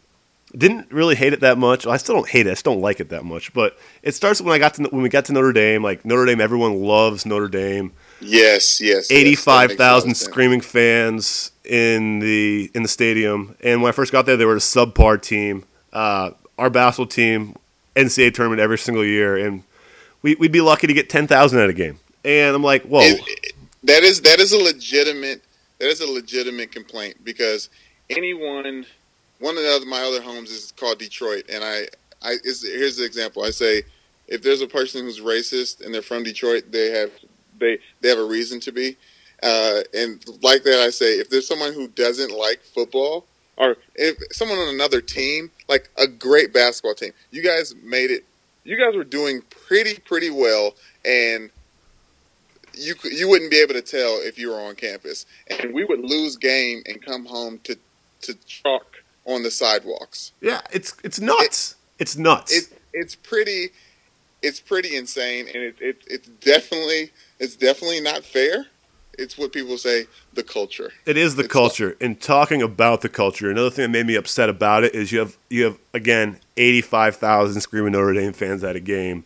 Didn't 0.56 0.90
really 0.90 1.14
hate 1.14 1.32
it 1.32 1.40
that 1.40 1.58
much. 1.58 1.86
I 1.86 1.96
still 1.96 2.16
don't 2.16 2.28
hate 2.28 2.46
it. 2.46 2.50
I 2.50 2.52
just 2.52 2.64
don't 2.64 2.80
like 2.80 3.00
it 3.00 3.10
that 3.10 3.24
much. 3.24 3.52
But 3.52 3.78
it 4.02 4.14
starts 4.14 4.40
when 4.40 4.52
I 4.52 4.58
got 4.58 4.74
to 4.74 4.84
when 4.84 5.02
we 5.02 5.08
got 5.08 5.26
to 5.26 5.32
Notre 5.32 5.52
Dame. 5.52 5.82
Like 5.82 6.04
Notre 6.04 6.26
Dame, 6.26 6.40
everyone 6.40 6.82
loves 6.82 7.24
Notre 7.24 7.48
Dame. 7.48 7.92
Yes, 8.20 8.80
yes. 8.80 9.10
Eighty-five 9.10 9.72
thousand 9.72 10.16
screaming 10.16 10.60
fans 10.60 11.52
in 11.64 12.18
the 12.18 12.70
in 12.74 12.82
the 12.82 12.88
stadium. 12.88 13.56
And 13.62 13.82
when 13.82 13.90
I 13.90 13.92
first 13.92 14.12
got 14.12 14.26
there, 14.26 14.36
they 14.36 14.44
were 14.44 14.56
a 14.56 14.58
subpar 14.58 15.22
team. 15.22 15.64
Uh, 15.92 16.32
our 16.58 16.70
basketball 16.70 17.06
team, 17.06 17.56
NCAA 17.96 18.34
tournament 18.34 18.60
every 18.60 18.78
single 18.78 19.04
year, 19.04 19.36
and 19.36 19.62
we, 20.22 20.34
would 20.34 20.52
be 20.52 20.60
lucky 20.60 20.86
to 20.86 20.92
get 20.92 21.08
ten 21.08 21.26
thousand 21.26 21.60
at 21.60 21.70
a 21.70 21.72
game. 21.72 21.98
And 22.24 22.54
I'm 22.54 22.62
like, 22.62 22.82
whoa. 22.82 23.00
It, 23.00 23.20
it, 23.26 23.54
that 23.84 24.02
is 24.02 24.20
that 24.22 24.40
is 24.40 24.52
a 24.52 24.58
legitimate 24.58 25.42
that 25.78 25.88
is 25.88 26.00
a 26.00 26.06
legitimate 26.06 26.70
complaint 26.70 27.24
because 27.24 27.70
anyone 28.10 28.84
one 29.40 29.56
of 29.56 29.62
the 29.62 29.70
other, 29.70 29.86
my 29.86 30.02
other 30.02 30.22
homes 30.22 30.50
is 30.50 30.72
called 30.72 30.98
Detroit, 30.98 31.44
and 31.52 31.64
I 31.64 31.88
I 32.22 32.36
here's 32.44 32.96
the 32.96 33.04
example. 33.04 33.42
I 33.42 33.50
say 33.50 33.82
if 34.28 34.42
there's 34.42 34.62
a 34.62 34.66
person 34.66 35.04
who's 35.04 35.20
racist 35.20 35.84
and 35.84 35.92
they're 35.92 36.02
from 36.02 36.22
Detroit, 36.22 36.70
they 36.70 36.90
have 36.90 37.10
they 37.58 37.78
they 38.00 38.08
have 38.08 38.18
a 38.18 38.24
reason 38.24 38.60
to 38.60 38.72
be. 38.72 38.96
Uh, 39.42 39.80
and 39.94 40.22
like 40.42 40.62
that, 40.64 40.80
I 40.80 40.90
say 40.90 41.18
if 41.18 41.30
there's 41.30 41.48
someone 41.48 41.72
who 41.72 41.88
doesn't 41.88 42.30
like 42.30 42.62
football, 42.62 43.26
or 43.56 43.76
if 43.94 44.16
someone 44.32 44.58
on 44.58 44.68
another 44.68 45.00
team, 45.00 45.50
like 45.68 45.90
a 45.96 46.06
great 46.06 46.52
basketball 46.52 46.94
team, 46.94 47.12
you 47.30 47.42
guys 47.42 47.74
made 47.82 48.10
it. 48.10 48.24
You 48.64 48.76
guys 48.76 48.94
were 48.94 49.04
doing 49.04 49.42
pretty 49.48 49.98
pretty 50.00 50.30
well, 50.30 50.74
and 51.04 51.50
you 52.74 52.94
you 53.04 53.28
wouldn't 53.28 53.50
be 53.50 53.60
able 53.60 53.74
to 53.74 53.82
tell 53.82 54.20
if 54.20 54.38
you 54.38 54.50
were 54.50 54.60
on 54.60 54.76
campus. 54.76 55.24
And 55.48 55.72
we 55.72 55.84
would 55.84 56.00
lose 56.00 56.36
game 56.36 56.82
and 56.86 57.00
come 57.00 57.24
home 57.24 57.60
to 57.64 57.76
to 58.22 58.34
chalk 58.46 58.89
on 59.24 59.42
the 59.42 59.50
sidewalks. 59.50 60.32
Yeah, 60.40 60.60
it's 60.72 60.94
it's 61.04 61.20
nuts. 61.20 61.76
It, 61.98 62.02
it's 62.02 62.16
nuts. 62.16 62.56
It, 62.56 62.78
it's 62.92 63.14
pretty 63.14 63.70
it's 64.42 64.60
pretty 64.60 64.96
insane, 64.96 65.46
and 65.46 65.62
it, 65.62 65.76
it 65.80 66.02
it's 66.06 66.28
definitely 66.28 67.10
it's 67.38 67.56
definitely 67.56 68.00
not 68.00 68.24
fair. 68.24 68.66
It's 69.18 69.36
what 69.36 69.52
people 69.52 69.76
say 69.76 70.06
the 70.32 70.42
culture. 70.42 70.92
It 71.04 71.16
is 71.16 71.36
the 71.36 71.44
it's 71.44 71.52
culture. 71.52 71.88
Like, 71.88 71.96
and 72.00 72.20
talking 72.20 72.62
about 72.62 73.02
the 73.02 73.08
culture, 73.08 73.50
another 73.50 73.68
thing 73.70 73.82
that 73.82 73.90
made 73.90 74.06
me 74.06 74.14
upset 74.14 74.48
about 74.48 74.84
it 74.84 74.94
is 74.94 75.12
you 75.12 75.18
have 75.18 75.36
you 75.48 75.64
have 75.64 75.78
again 75.92 76.38
eighty 76.56 76.80
five 76.80 77.16
thousand 77.16 77.60
screaming 77.60 77.92
Notre 77.92 78.14
Dame 78.14 78.32
fans 78.32 78.64
at 78.64 78.76
a 78.76 78.80
game. 78.80 79.24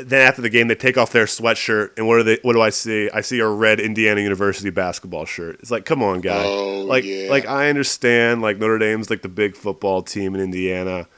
Then 0.00 0.26
after 0.26 0.42
the 0.42 0.48
game, 0.48 0.68
they 0.68 0.74
take 0.74 0.96
off 0.96 1.12
their 1.12 1.24
sweatshirt, 1.26 1.96
and 1.96 2.06
what 2.06 2.18
are 2.18 2.22
they? 2.22 2.38
What 2.42 2.52
do 2.52 2.60
I 2.60 2.70
see? 2.70 3.10
I 3.10 3.20
see 3.20 3.40
a 3.40 3.48
red 3.48 3.80
Indiana 3.80 4.20
University 4.20 4.70
basketball 4.70 5.24
shirt. 5.24 5.58
It's 5.60 5.70
like, 5.70 5.84
come 5.84 6.02
on, 6.02 6.20
guy. 6.20 6.44
Oh, 6.44 6.82
like, 6.82 7.04
yeah. 7.04 7.28
like 7.30 7.46
I 7.46 7.68
understand, 7.68 8.40
like 8.42 8.58
Notre 8.58 8.78
Dame's 8.78 9.10
like 9.10 9.22
the 9.22 9.28
big 9.28 9.56
football 9.56 10.02
team 10.02 10.34
in 10.34 10.40
Indiana, 10.40 11.08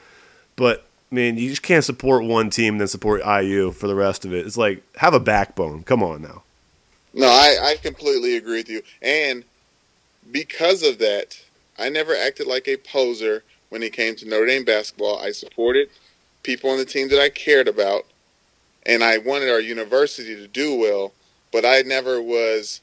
but 0.55 0.85
man, 1.11 1.37
you 1.37 1.49
just 1.49 1.61
can't 1.61 1.83
support 1.83 2.23
one 2.23 2.49
team 2.49 2.75
and 2.75 2.81
then 2.81 2.87
support 2.87 3.21
IU 3.25 3.71
for 3.71 3.87
the 3.87 3.95
rest 3.95 4.25
of 4.25 4.33
it. 4.33 4.45
It's 4.45 4.57
like 4.57 4.83
have 4.97 5.13
a 5.13 5.19
backbone. 5.19 5.83
Come 5.83 6.01
on 6.01 6.21
now. 6.21 6.43
No, 7.13 7.27
I, 7.27 7.57
I 7.61 7.75
completely 7.75 8.37
agree 8.37 8.57
with 8.57 8.69
you. 8.69 8.81
And 9.01 9.43
because 10.31 10.81
of 10.81 10.97
that, 10.99 11.43
I 11.77 11.89
never 11.89 12.15
acted 12.15 12.47
like 12.47 12.67
a 12.67 12.77
poser 12.77 13.43
when 13.69 13.83
it 13.83 13.93
came 13.93 14.15
to 14.15 14.27
Notre 14.27 14.45
Dame 14.45 14.63
basketball. 14.63 15.19
I 15.19 15.31
supported 15.31 15.89
people 16.43 16.69
on 16.69 16.77
the 16.77 16.85
team 16.85 17.09
that 17.09 17.19
I 17.19 17.29
cared 17.29 17.67
about, 17.67 18.05
and 18.85 19.03
I 19.03 19.17
wanted 19.19 19.49
our 19.49 19.59
university 19.59 20.35
to 20.35 20.47
do 20.47 20.75
well, 20.75 21.13
but 21.51 21.65
I 21.65 21.81
never 21.81 22.21
was. 22.21 22.81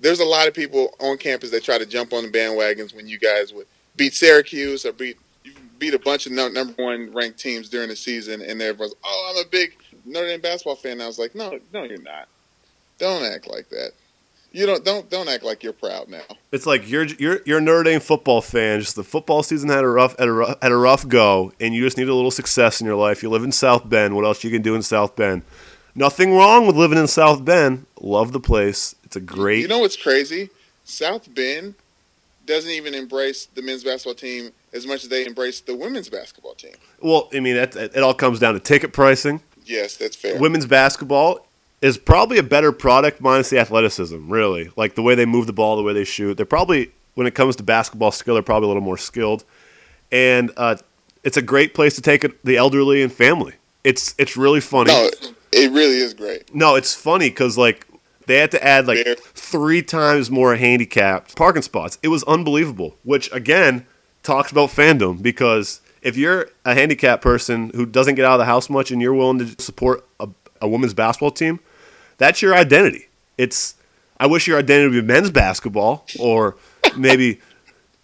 There's 0.00 0.20
a 0.20 0.24
lot 0.24 0.48
of 0.48 0.54
people 0.54 0.94
on 1.00 1.18
campus 1.18 1.50
that 1.50 1.62
try 1.62 1.78
to 1.78 1.86
jump 1.86 2.12
on 2.12 2.24
the 2.24 2.30
bandwagons 2.30 2.94
when 2.94 3.06
you 3.06 3.18
guys 3.18 3.52
would 3.52 3.66
beat 3.96 4.14
Syracuse 4.14 4.84
or 4.84 4.92
beat 4.92 5.16
beat 5.78 5.94
a 5.94 5.98
bunch 5.98 6.26
of 6.26 6.32
number 6.32 6.72
one 6.76 7.12
ranked 7.12 7.38
teams 7.38 7.68
during 7.68 7.88
the 7.88 7.96
season, 7.96 8.40
and 8.40 8.62
everyone's, 8.62 8.94
oh, 9.04 9.32
I'm 9.34 9.44
a 9.44 9.48
big 9.48 9.76
Notre 10.04 10.28
Dame 10.28 10.40
basketball 10.40 10.76
fan. 10.76 10.92
And 10.92 11.02
I 11.02 11.06
was 11.06 11.18
like, 11.18 11.34
no, 11.34 11.58
no, 11.72 11.82
you're 11.84 12.00
not. 12.00 12.28
Don't 12.98 13.24
act 13.24 13.48
like 13.48 13.68
that. 13.70 13.90
You 14.54 14.66
don't 14.66 14.84
don't 14.84 15.10
don't 15.10 15.28
act 15.28 15.42
like 15.42 15.64
you're 15.64 15.72
proud 15.72 16.08
now. 16.08 16.22
It's 16.52 16.64
like 16.64 16.88
you're 16.88 17.06
you're 17.06 17.40
you're 17.44 17.58
a 17.58 17.60
Notre 17.60 17.82
Dame 17.82 17.98
football 17.98 18.40
fan. 18.40 18.78
Just 18.78 18.94
the 18.94 19.02
football 19.02 19.42
season 19.42 19.68
had 19.68 19.82
a 19.82 19.88
rough 19.88 20.16
had 20.16 20.28
a 20.28 20.32
rough, 20.32 20.62
had 20.62 20.70
a 20.70 20.76
rough 20.76 21.08
go, 21.08 21.52
and 21.58 21.74
you 21.74 21.82
just 21.82 21.98
need 21.98 22.08
a 22.08 22.14
little 22.14 22.30
success 22.30 22.80
in 22.80 22.86
your 22.86 22.94
life. 22.94 23.20
You 23.20 23.30
live 23.30 23.42
in 23.42 23.50
South 23.50 23.88
Bend. 23.88 24.14
What 24.14 24.24
else 24.24 24.44
you 24.44 24.52
can 24.52 24.62
do 24.62 24.76
in 24.76 24.82
South 24.82 25.16
Bend? 25.16 25.42
Nothing 25.96 26.34
wrong 26.36 26.68
with 26.68 26.76
living 26.76 26.98
in 26.98 27.08
South 27.08 27.44
Bend. 27.44 27.86
Love 28.00 28.30
the 28.30 28.38
place. 28.38 28.94
It's 29.02 29.16
a 29.16 29.20
great. 29.20 29.60
You 29.60 29.66
know 29.66 29.80
what's 29.80 29.96
crazy? 29.96 30.50
South 30.84 31.34
Bend 31.34 31.74
doesn't 32.46 32.70
even 32.70 32.94
embrace 32.94 33.46
the 33.46 33.60
men's 33.60 33.82
basketball 33.82 34.14
team 34.14 34.52
as 34.72 34.86
much 34.86 35.02
as 35.02 35.08
they 35.08 35.26
embrace 35.26 35.62
the 35.62 35.74
women's 35.74 36.08
basketball 36.08 36.54
team. 36.54 36.74
Well, 37.00 37.28
I 37.34 37.40
mean, 37.40 37.56
that, 37.56 37.74
it 37.74 37.98
all 38.04 38.14
comes 38.14 38.38
down 38.38 38.54
to 38.54 38.60
ticket 38.60 38.92
pricing. 38.92 39.40
Yes, 39.64 39.96
that's 39.96 40.14
fair. 40.14 40.38
Women's 40.38 40.66
basketball 40.66 41.44
is 41.84 41.98
probably 41.98 42.38
a 42.38 42.42
better 42.42 42.72
product 42.72 43.20
minus 43.20 43.50
the 43.50 43.58
athleticism, 43.58 44.30
really. 44.30 44.70
Like 44.74 44.94
the 44.94 45.02
way 45.02 45.14
they 45.14 45.26
move 45.26 45.46
the 45.46 45.52
ball, 45.52 45.76
the 45.76 45.82
way 45.82 45.92
they 45.92 46.04
shoot. 46.04 46.34
They're 46.34 46.46
probably, 46.46 46.92
when 47.12 47.26
it 47.26 47.34
comes 47.34 47.56
to 47.56 47.62
basketball 47.62 48.10
skill, 48.10 48.34
they're 48.34 48.42
probably 48.42 48.64
a 48.64 48.68
little 48.68 48.82
more 48.82 48.96
skilled. 48.96 49.44
And 50.10 50.50
uh, 50.56 50.76
it's 51.22 51.36
a 51.36 51.42
great 51.42 51.74
place 51.74 51.94
to 51.96 52.00
take 52.00 52.24
it, 52.24 52.42
the 52.42 52.56
elderly 52.56 53.02
and 53.02 53.12
family. 53.12 53.56
It's 53.84 54.14
it's 54.16 54.34
really 54.34 54.62
funny. 54.62 54.90
No, 54.90 55.10
it 55.52 55.70
really 55.72 55.98
is 55.98 56.14
great. 56.14 56.54
No, 56.54 56.74
it's 56.74 56.94
funny 56.94 57.28
because 57.28 57.58
like 57.58 57.86
they 58.24 58.38
had 58.38 58.50
to 58.52 58.64
add 58.64 58.86
like 58.86 59.04
Fair. 59.04 59.16
three 59.16 59.82
times 59.82 60.30
more 60.30 60.56
handicapped 60.56 61.36
parking 61.36 61.60
spots. 61.60 61.98
It 62.02 62.08
was 62.08 62.24
unbelievable. 62.24 62.96
Which 63.02 63.30
again 63.30 63.84
talks 64.22 64.50
about 64.50 64.70
fandom 64.70 65.22
because 65.22 65.82
if 66.00 66.16
you're 66.16 66.48
a 66.64 66.72
handicapped 66.72 67.22
person 67.22 67.72
who 67.74 67.84
doesn't 67.84 68.14
get 68.14 68.24
out 68.24 68.34
of 68.34 68.38
the 68.38 68.46
house 68.46 68.70
much 68.70 68.90
and 68.90 69.02
you're 69.02 69.12
willing 69.12 69.38
to 69.40 69.62
support 69.62 70.08
a, 70.18 70.30
a 70.62 70.68
women's 70.68 70.94
basketball 70.94 71.30
team, 71.30 71.60
that's 72.18 72.42
your 72.42 72.54
identity. 72.54 73.06
It's 73.38 73.74
I 74.18 74.26
wish 74.26 74.46
your 74.46 74.58
identity 74.58 74.94
would 74.96 75.06
be 75.06 75.12
men's 75.12 75.30
basketball 75.30 76.06
or 76.18 76.56
maybe 76.96 77.40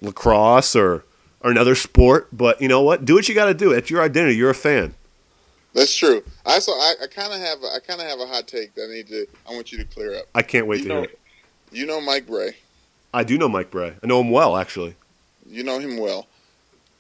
lacrosse 0.01 0.75
or 0.77 1.05
or 1.43 1.51
another 1.51 1.75
sport, 1.75 2.29
but 2.33 2.61
you 2.61 2.69
know 2.69 2.83
what? 2.83 3.05
Do 3.05 3.15
what 3.15 3.29
you 3.29 3.35
got 3.35 3.47
to 3.47 3.55
do. 3.55 3.73
It's 3.73 3.89
your 3.91 4.03
identity. 4.03 4.37
You're 4.37 4.51
a 4.51 4.55
fan. 4.55 4.95
That's 5.73 5.95
true. 5.95 6.23
I 6.45 6.59
so 6.59 6.73
I, 6.73 6.95
I 7.05 7.07
kind 7.07 7.33
of 7.33 7.41
have 7.41 7.59
I 7.65 7.79
kind 7.79 8.01
of 8.01 8.07
have 8.07 8.21
a 8.21 8.27
hot 8.27 8.47
take 8.47 8.75
that 8.75 8.89
I 8.91 8.95
need 8.95 9.07
to 9.09 9.27
I 9.49 9.55
want 9.55 9.73
you 9.73 9.79
to 9.79 9.85
clear 9.85 10.17
up. 10.19 10.25
I 10.35 10.43
can't 10.43 10.67
wait 10.67 10.79
You 10.79 10.83
to 10.85 10.89
know, 10.89 11.01
hear 11.03 11.05
it. 11.11 11.19
you 11.73 11.87
know 11.87 12.01
Mike 12.01 12.27
Brey. 12.27 12.57
I 13.15 13.25
do 13.25 13.39
know 13.39 13.49
Mike 13.49 13.71
Brey. 13.71 13.95
I 14.03 14.07
know 14.07 14.21
him 14.21 14.31
well, 14.31 14.57
actually. 14.57 14.95
You 15.49 15.63
know 15.65 15.79
him 15.79 15.97
well. 15.97 16.27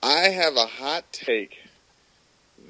I 0.02 0.28
have 0.30 0.56
a 0.56 0.66
hot 0.66 1.04
take 1.12 1.58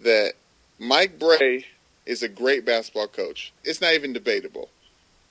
that 0.02 0.32
Mike 0.78 1.18
Bray 1.18 1.66
is 2.06 2.22
a 2.22 2.28
great 2.28 2.64
basketball 2.64 3.08
coach. 3.08 3.52
It's 3.64 3.80
not 3.80 3.94
even 3.94 4.12
debatable. 4.12 4.68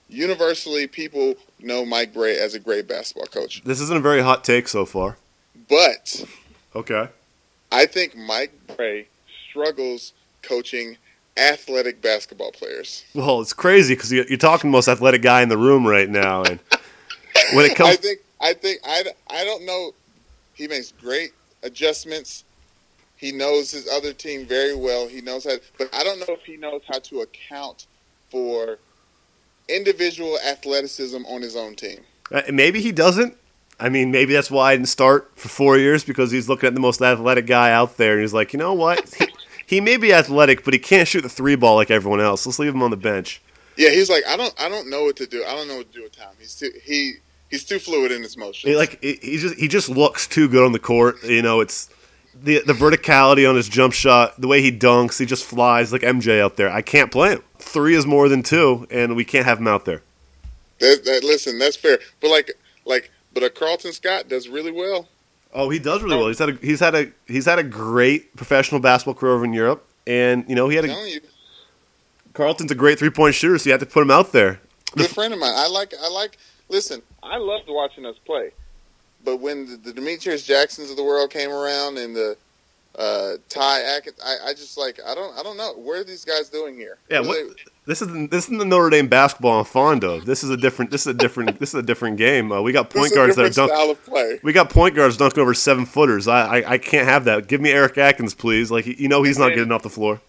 Universally, 0.08 0.86
people 0.86 1.34
know 1.60 1.84
Mike 1.84 2.12
Brey 2.12 2.36
as 2.36 2.54
a 2.54 2.58
great 2.58 2.88
basketball 2.88 3.26
coach. 3.26 3.62
This 3.64 3.80
isn't 3.80 3.96
a 3.96 4.00
very 4.00 4.22
hot 4.22 4.42
take 4.44 4.66
so 4.68 4.84
far. 4.84 5.16
But 5.68 6.24
Okay. 6.74 7.08
I 7.72 7.86
think 7.86 8.16
Mike 8.16 8.52
Brey 8.76 9.06
struggles 9.48 10.12
coaching 10.42 10.96
athletic 11.36 12.02
basketball 12.02 12.52
players. 12.52 13.04
Well, 13.14 13.40
it's 13.40 13.52
crazy 13.52 13.94
because 13.94 14.12
you're 14.12 14.24
talking 14.36 14.70
the 14.70 14.76
most 14.76 14.88
athletic 14.88 15.22
guy 15.22 15.42
in 15.42 15.48
the 15.48 15.58
room 15.58 15.86
right 15.86 16.08
now, 16.08 16.42
and 16.42 16.58
when 17.52 17.64
it 17.64 17.76
comes, 17.76 17.90
I 17.90 17.96
think 17.96 18.20
I 18.40 18.52
think 18.52 18.80
I, 18.84 19.04
I 19.28 19.44
don't 19.44 19.64
know. 19.64 19.92
He 20.54 20.68
makes 20.68 20.92
great 20.92 21.32
adjustments. 21.62 22.44
He 23.20 23.32
knows 23.32 23.70
his 23.70 23.86
other 23.86 24.14
team 24.14 24.46
very 24.46 24.74
well. 24.74 25.06
He 25.06 25.20
knows 25.20 25.44
how, 25.44 25.56
but 25.76 25.94
I 25.94 26.02
don't 26.02 26.18
know 26.20 26.34
if 26.34 26.44
he 26.46 26.56
knows 26.56 26.80
how 26.88 27.00
to 27.00 27.20
account 27.20 27.86
for 28.30 28.78
individual 29.68 30.38
athleticism 30.38 31.26
on 31.26 31.42
his 31.42 31.54
own 31.54 31.74
team. 31.74 32.00
uh, 32.32 32.40
maybe 32.50 32.80
he 32.80 32.92
doesn't. 32.92 33.36
I 33.78 33.90
mean, 33.90 34.10
maybe 34.10 34.32
that's 34.32 34.50
why 34.50 34.72
I 34.72 34.76
didn't 34.76 34.88
start 34.88 35.30
for 35.36 35.48
four 35.48 35.76
years 35.76 36.02
because 36.02 36.30
he's 36.30 36.48
looking 36.48 36.66
at 36.68 36.74
the 36.74 36.80
most 36.80 37.02
athletic 37.02 37.46
guy 37.46 37.72
out 37.72 37.98
there, 37.98 38.14
and 38.14 38.22
he's 38.22 38.32
like, 38.32 38.54
you 38.54 38.58
know 38.58 38.72
what? 38.72 39.14
He, 39.14 39.26
he 39.66 39.80
may 39.82 39.98
be 39.98 40.14
athletic, 40.14 40.64
but 40.64 40.72
he 40.72 40.80
can't 40.80 41.06
shoot 41.06 41.20
the 41.20 41.28
three 41.28 41.56
ball 41.56 41.76
like 41.76 41.90
everyone 41.90 42.20
else. 42.20 42.46
Let's 42.46 42.58
leave 42.58 42.74
him 42.74 42.82
on 42.82 42.90
the 42.90 42.96
bench. 42.96 43.42
Yeah, 43.76 43.90
he's 43.90 44.08
like 44.10 44.24
I 44.26 44.36
don't 44.36 44.54
I 44.58 44.68
don't 44.68 44.88
know 44.88 45.04
what 45.04 45.16
to 45.16 45.26
do. 45.26 45.44
I 45.44 45.54
don't 45.54 45.68
know 45.68 45.76
what 45.76 45.92
to 45.92 45.98
do 45.98 46.04
with 46.04 46.16
Tom. 46.16 46.32
He's 46.38 46.54
too 46.54 46.70
he 46.82 47.14
he's 47.50 47.64
too 47.64 47.78
fluid 47.78 48.12
in 48.12 48.22
his 48.22 48.36
motions. 48.36 48.70
He, 48.70 48.76
like 48.76 49.00
he 49.02 49.18
he 49.22 49.36
just 49.36 49.54
he 49.56 49.68
just 49.68 49.88
looks 49.88 50.26
too 50.26 50.48
good 50.48 50.64
on 50.64 50.72
the 50.72 50.78
court. 50.78 51.22
You 51.22 51.42
know, 51.42 51.60
it's 51.60 51.88
the 52.34 52.62
the 52.66 52.72
verticality 52.72 53.48
on 53.48 53.56
his 53.56 53.68
jump 53.68 53.92
shot, 53.92 54.40
the 54.40 54.48
way 54.48 54.62
he 54.62 54.72
dunks, 54.72 55.18
he 55.18 55.26
just 55.26 55.44
flies 55.44 55.92
like 55.92 56.02
MJ 56.02 56.40
out 56.40 56.56
there. 56.56 56.70
I 56.70 56.82
can't 56.82 57.10
play 57.10 57.30
him. 57.30 57.42
Three 57.58 57.94
is 57.94 58.06
more 58.06 58.28
than 58.28 58.42
two, 58.42 58.86
and 58.90 59.16
we 59.16 59.24
can't 59.24 59.46
have 59.46 59.58
him 59.58 59.68
out 59.68 59.84
there. 59.84 60.02
that, 60.78 61.04
that, 61.04 61.24
listen, 61.24 61.58
that's 61.58 61.76
fair. 61.76 61.98
But 62.20 62.30
like 62.30 62.52
like 62.84 63.10
but 63.32 63.42
a 63.42 63.50
Carlton 63.50 63.92
Scott 63.92 64.28
does 64.28 64.48
really 64.48 64.72
well. 64.72 65.08
Oh, 65.52 65.68
he 65.68 65.78
does 65.78 66.02
really 66.02 66.16
well. 66.16 66.28
He's 66.28 66.38
had 66.38 66.50
a 66.50 66.52
he's 66.54 66.80
had 66.80 66.94
a 66.94 67.12
he's 67.26 67.46
had 67.46 67.58
a 67.58 67.64
great 67.64 68.36
professional 68.36 68.80
basketball 68.80 69.14
career 69.14 69.32
over 69.32 69.44
in 69.44 69.52
Europe, 69.52 69.86
and 70.06 70.44
you 70.48 70.54
know 70.54 70.68
he 70.68 70.76
had 70.76 70.84
a 70.84 71.20
Carlton's 72.32 72.70
a 72.70 72.76
great 72.76 72.98
three 72.98 73.10
point 73.10 73.34
shooter, 73.34 73.58
so 73.58 73.68
you 73.68 73.72
have 73.72 73.80
to 73.80 73.86
put 73.86 74.02
him 74.02 74.10
out 74.10 74.32
there. 74.32 74.60
good 74.96 75.08
friend 75.08 75.34
of 75.34 75.40
mine. 75.40 75.52
I 75.54 75.66
like 75.68 75.92
I 76.00 76.08
like. 76.08 76.38
Listen, 76.68 77.02
I 77.22 77.36
loved 77.38 77.64
watching 77.68 78.06
us 78.06 78.16
play, 78.24 78.52
but 79.24 79.36
when 79.38 79.66
the, 79.66 79.76
the 79.76 79.92
Demetrius 79.92 80.44
Jacksons 80.44 80.90
of 80.90 80.96
the 80.96 81.04
world 81.04 81.30
came 81.30 81.50
around 81.50 81.98
and 81.98 82.14
the 82.16 82.36
uh, 82.98 83.34
Ty 83.48 83.80
Atkins, 83.82 84.16
I, 84.24 84.48
I 84.48 84.52
just 84.54 84.76
like 84.76 84.98
I 85.06 85.14
don't 85.14 85.36
I 85.38 85.42
don't 85.42 85.56
know 85.56 85.72
what 85.74 85.98
are 85.98 86.04
these 86.04 86.24
guys 86.24 86.48
doing 86.48 86.74
here? 86.76 86.98
Yeah, 87.10 87.20
What 87.20 87.36
they- 87.48 87.62
this 87.86 88.02
is 88.02 88.08
this 88.28 88.44
isn't 88.44 88.58
the 88.58 88.64
Notre 88.64 88.90
Dame 88.90 89.08
basketball 89.08 89.58
I'm 89.60 89.64
fond 89.64 90.04
of. 90.04 90.24
This 90.26 90.44
is 90.44 90.50
a 90.50 90.56
different 90.56 90.90
this 90.90 91.02
is 91.02 91.06
a 91.08 91.14
different 91.14 91.58
this 91.60 91.70
is 91.70 91.74
a 91.76 91.82
different 91.82 92.18
game. 92.18 92.52
Uh, 92.52 92.60
we 92.62 92.72
got 92.72 92.90
this 92.90 93.00
point 93.00 93.06
is 93.06 93.12
a 93.12 93.16
guards 93.16 93.36
that 93.36 93.42
are 93.42 93.48
different 93.48 93.70
dunk, 93.70 93.78
style 93.80 93.90
of 93.90 94.04
play. 94.04 94.40
We 94.42 94.52
got 94.52 94.70
point 94.70 94.94
guards 94.94 95.16
dunking 95.16 95.40
over 95.40 95.54
seven 95.54 95.86
footers. 95.86 96.28
I, 96.28 96.58
I 96.58 96.70
I 96.72 96.78
can't 96.78 97.08
have 97.08 97.24
that. 97.24 97.46
Give 97.48 97.60
me 97.60 97.70
Eric 97.70 97.96
Atkins, 97.98 98.34
please. 98.34 98.70
Like 98.70 98.86
you 98.86 99.08
know 99.08 99.22
he's 99.22 99.38
not 99.38 99.50
getting 99.50 99.72
off 99.72 99.82
the 99.82 99.90
floor. 99.90 100.20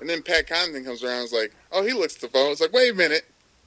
And 0.00 0.10
then 0.10 0.22
Pat 0.22 0.48
Connaughton 0.48 0.84
comes 0.84 1.04
around, 1.04 1.18
and 1.18 1.24
is 1.26 1.32
like, 1.32 1.52
oh, 1.70 1.84
he 1.84 1.92
looks 1.92 2.16
at 2.16 2.20
the 2.22 2.28
phone. 2.28 2.50
It's 2.50 2.60
like, 2.60 2.72
wait 2.72 2.90
a 2.90 2.94
minute, 2.94 3.24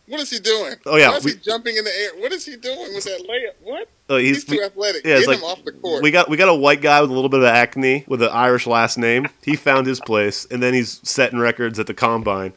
what 0.07 0.19
is 0.19 0.29
he 0.29 0.39
doing? 0.39 0.73
Oh, 0.85 0.97
yeah, 0.97 1.11
Why 1.11 1.15
is 1.17 1.23
we- 1.23 1.31
he 1.31 1.37
jumping 1.37 1.77
in 1.77 1.85
the 1.85 1.91
air? 1.97 2.09
What 2.17 2.33
is 2.33 2.45
he 2.45 2.57
doing 2.57 2.93
with 2.93 3.05
that 3.05 3.21
layup? 3.21 3.53
What? 3.63 3.87
Uh, 4.07 4.17
He's, 4.17 4.37
he's, 4.37 4.45
too 4.45 4.51
we, 4.57 4.63
athletic. 4.63 5.03
yeah, 5.03 5.13
Get 5.19 5.23
it's 5.23 5.27
him 5.27 5.41
like- 5.41 5.51
off 5.51 5.65
the 5.65 5.71
court. 5.71 6.03
we 6.03 6.11
got 6.11 6.29
we 6.29 6.37
got 6.37 6.47
a 6.49 6.53
white 6.53 6.81
guy 6.81 7.01
with 7.01 7.09
a 7.09 7.13
little 7.13 7.29
bit 7.29 7.39
of 7.39 7.47
acne 7.47 8.03
with 8.07 8.21
an 8.21 8.29
Irish 8.31 8.67
last 8.67 8.97
name. 8.97 9.27
He 9.43 9.55
found 9.55 9.87
his 9.87 9.99
place, 9.99 10.45
and 10.51 10.61
then 10.61 10.73
he's 10.75 10.99
setting 11.03 11.39
records 11.39 11.79
at 11.79 11.87
the 11.87 11.93
combine. 11.95 12.53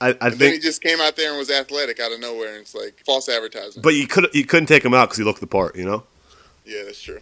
I, 0.00 0.10
I 0.10 0.28
and 0.28 0.34
then 0.34 0.52
he 0.52 0.58
just 0.60 0.80
came 0.80 1.00
out 1.00 1.16
there 1.16 1.30
and 1.30 1.38
was 1.38 1.50
athletic 1.50 1.98
out 1.98 2.12
of 2.12 2.20
nowhere, 2.20 2.50
and 2.52 2.58
it's 2.62 2.74
like 2.74 3.02
false 3.04 3.28
advertising. 3.28 3.82
but 3.82 3.94
you 3.94 4.06
could 4.06 4.28
you 4.32 4.44
couldn't 4.44 4.66
take 4.66 4.84
him 4.84 4.94
out 4.94 5.06
because 5.08 5.18
he 5.18 5.24
looked 5.24 5.40
the 5.40 5.48
part. 5.48 5.74
You 5.74 5.84
know. 5.86 6.04
yeah, 6.64 6.82
that's 6.84 7.02
true. 7.02 7.20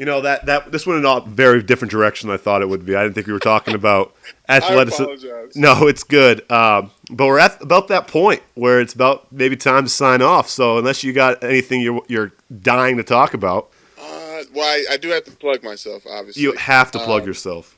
You 0.00 0.06
know 0.06 0.22
that 0.22 0.46
that 0.46 0.72
this 0.72 0.86
went 0.86 0.98
in 1.00 1.04
a 1.04 1.20
very 1.20 1.62
different 1.62 1.90
direction 1.92 2.28
than 2.28 2.34
I 2.34 2.38
thought 2.38 2.62
it 2.62 2.70
would 2.70 2.86
be. 2.86 2.94
I 2.96 3.02
didn't 3.02 3.14
think 3.16 3.26
we 3.26 3.34
were 3.34 3.38
talking 3.38 3.74
about 3.74 4.14
I 4.48 4.56
athleticism. 4.56 5.02
apologize. 5.02 5.54
No, 5.56 5.86
it's 5.86 6.04
good. 6.04 6.50
Um, 6.50 6.90
but 7.10 7.26
we're 7.26 7.38
at 7.38 7.60
about 7.60 7.88
that 7.88 8.08
point 8.08 8.42
where 8.54 8.80
it's 8.80 8.94
about 8.94 9.30
maybe 9.30 9.56
time 9.56 9.84
to 9.84 9.90
sign 9.90 10.22
off. 10.22 10.48
So 10.48 10.78
unless 10.78 11.04
you 11.04 11.12
got 11.12 11.44
anything 11.44 11.82
you're 11.82 12.00
you're 12.08 12.32
dying 12.62 12.96
to 12.96 13.02
talk 13.02 13.34
about, 13.34 13.68
Uh, 13.98 14.40
well, 14.54 14.64
I, 14.64 14.94
I 14.94 14.96
do 14.96 15.10
have 15.10 15.24
to 15.24 15.32
plug 15.32 15.62
myself, 15.62 16.04
obviously. 16.10 16.44
you 16.44 16.52
have 16.54 16.90
to 16.92 16.98
plug 16.98 17.20
Um, 17.22 17.28
yourself. 17.28 17.76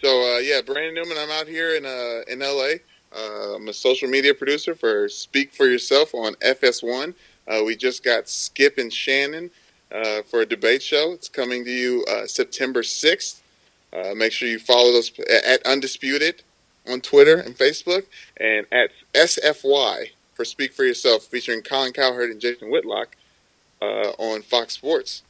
So 0.00 0.08
uh, 0.08 0.38
yeah, 0.38 0.60
Brandon 0.64 0.94
Newman. 0.94 1.18
I'm 1.18 1.30
out 1.32 1.48
here 1.48 1.74
in 1.74 1.84
uh, 1.84 2.20
in 2.28 2.38
LA. 2.38 2.74
Uh, 3.12 3.56
I'm 3.56 3.66
a 3.66 3.72
social 3.72 4.08
media 4.08 4.34
producer 4.34 4.76
for 4.76 5.08
Speak 5.08 5.52
for 5.52 5.66
Yourself 5.66 6.14
on 6.14 6.34
FS1. 6.36 7.12
Uh, 7.48 7.62
we 7.66 7.74
just 7.74 8.04
got 8.04 8.28
Skip 8.28 8.78
and 8.78 8.92
Shannon 8.92 9.50
uh, 9.92 10.22
for 10.22 10.40
a 10.40 10.46
debate 10.46 10.82
show. 10.82 11.12
It's 11.12 11.28
coming 11.28 11.64
to 11.64 11.70
you 11.70 12.04
uh, 12.10 12.26
September 12.26 12.82
6th. 12.82 13.40
Uh, 13.92 14.14
make 14.14 14.32
sure 14.32 14.48
you 14.48 14.58
follow 14.58 14.98
us 14.98 15.10
at 15.44 15.64
Undisputed 15.66 16.42
on 16.88 17.00
Twitter 17.00 17.36
and 17.38 17.56
Facebook, 17.56 18.04
and 18.38 18.66
at 18.72 18.90
SFY 19.14 20.10
for 20.34 20.44
Speak 20.44 20.72
for 20.72 20.84
Yourself, 20.84 21.24
featuring 21.24 21.62
Colin 21.62 21.92
Cowherd 21.92 22.30
and 22.30 22.40
Jason 22.40 22.70
Whitlock 22.70 23.16
uh, 23.82 24.12
on 24.18 24.42
Fox 24.42 24.74
Sports. 24.74 25.22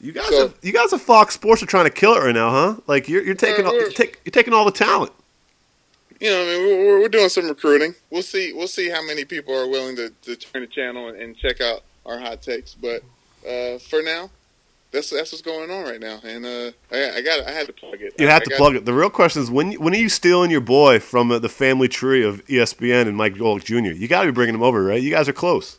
You 0.00 0.12
guys, 0.12 0.26
so- 0.28 0.48
have, 0.48 0.54
you 0.62 0.72
guys 0.72 0.92
at 0.92 1.00
Fox 1.00 1.34
Sports 1.34 1.62
are 1.62 1.66
trying 1.66 1.84
to 1.84 1.90
kill 1.90 2.14
it 2.14 2.20
right 2.20 2.34
now, 2.34 2.50
huh? 2.50 2.76
Like 2.86 3.08
you're 3.08 3.22
you're 3.22 3.34
taking 3.34 3.64
Uh, 3.66 3.68
all, 3.70 3.74
you're, 3.74 3.90
take, 3.90 4.20
you're 4.24 4.32
taking 4.32 4.52
all 4.54 4.64
the 4.64 4.70
talent. 4.72 5.12
you 6.20 6.30
know, 6.30 6.42
I 6.42 6.44
mean, 6.46 6.86
we're, 6.86 7.00
we're 7.00 7.08
doing 7.08 7.28
some 7.28 7.48
recruiting. 7.48 7.94
We'll 8.10 8.22
see. 8.22 8.52
We'll 8.52 8.66
see 8.68 8.88
how 8.90 9.02
many 9.04 9.24
people 9.24 9.54
are 9.54 9.68
willing 9.68 9.96
to, 9.96 10.10
to 10.22 10.36
turn 10.36 10.62
the 10.62 10.68
channel 10.68 11.08
and, 11.08 11.18
and 11.18 11.36
check 11.36 11.60
out 11.60 11.82
our 12.06 12.18
hot 12.18 12.42
takes. 12.42 12.74
But 12.74 13.02
uh, 13.48 13.78
for 13.78 14.02
now, 14.02 14.30
that's 14.94 15.10
that's 15.10 15.32
what's 15.32 15.42
going 15.42 15.70
on 15.70 15.84
right 15.84 16.00
now. 16.00 16.20
And 16.22 16.46
uh, 16.46 16.70
I, 16.90 17.16
I 17.16 17.22
got 17.22 17.46
I 17.46 17.50
had 17.50 17.66
to 17.66 17.72
plug 17.72 18.00
it. 18.00 18.14
You 18.18 18.28
I, 18.28 18.30
have 18.30 18.44
to 18.44 18.56
plug 18.56 18.76
it. 18.76 18.84
The 18.84 18.94
real 18.94 19.10
question 19.10 19.42
is 19.42 19.50
when 19.50 19.72
when 19.74 19.92
are 19.92 19.98
you 19.98 20.08
stealing 20.08 20.50
your 20.50 20.60
boy 20.60 21.00
from 21.00 21.30
uh, 21.30 21.38
the 21.38 21.48
family 21.48 21.88
tree 21.88 22.24
of 22.24 22.44
ESPN 22.46 23.08
and 23.08 23.16
Mike 23.16 23.34
Golic 23.34 23.64
Jr.? 23.64 23.92
You 23.92 24.08
got 24.08 24.22
to 24.22 24.28
be 24.28 24.32
bringing 24.32 24.54
him 24.54 24.62
over, 24.62 24.84
right? 24.84 25.02
You 25.02 25.10
guys 25.10 25.28
are 25.28 25.32
close. 25.32 25.78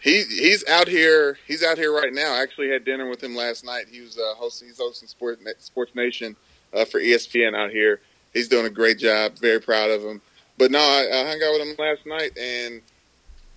He 0.00 0.24
he's 0.24 0.66
out 0.68 0.88
here. 0.88 1.38
He's 1.46 1.62
out 1.62 1.78
here 1.78 1.94
right 1.94 2.12
now. 2.12 2.34
I 2.34 2.42
actually 2.42 2.70
had 2.70 2.84
dinner 2.84 3.08
with 3.08 3.22
him 3.22 3.34
last 3.34 3.64
night. 3.64 3.86
He 3.90 4.00
was 4.00 4.18
uh, 4.18 4.34
hosting. 4.34 4.68
He's 4.68 4.78
hosting 4.78 5.08
Sport 5.08 5.40
Sports 5.60 5.94
Nation 5.94 6.36
uh, 6.72 6.84
for 6.84 7.00
ESPN 7.00 7.54
out 7.56 7.70
here. 7.70 8.00
He's 8.32 8.48
doing 8.48 8.66
a 8.66 8.70
great 8.70 8.98
job. 8.98 9.38
Very 9.38 9.60
proud 9.60 9.90
of 9.90 10.02
him. 10.02 10.20
But 10.56 10.70
no, 10.70 10.80
I, 10.80 11.08
I 11.12 11.28
hung 11.28 11.40
out 11.42 11.52
with 11.52 11.68
him 11.68 11.74
last 11.78 12.04
night, 12.04 12.36
and 12.36 12.82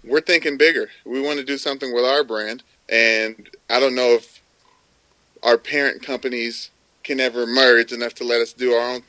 we're 0.04 0.22
thinking 0.22 0.58
bigger. 0.58 0.90
We 1.06 1.22
want 1.22 1.40
to 1.40 1.46
do 1.46 1.58
something 1.58 1.94
with 1.94 2.06
our 2.06 2.24
brand, 2.24 2.64
and 2.90 3.50
I 3.70 3.80
don't 3.80 3.96
know 3.96 4.12
if 4.14 4.42
our 5.44 5.58
parent 5.58 6.04
companies 6.04 6.72
can 7.04 7.20
ever 7.20 7.48
merge 7.48 7.92
enough 7.92 8.14
to 8.16 8.24
let 8.24 8.42
us 8.42 8.54
do 8.54 8.74
our 8.74 8.96
own. 8.96 9.04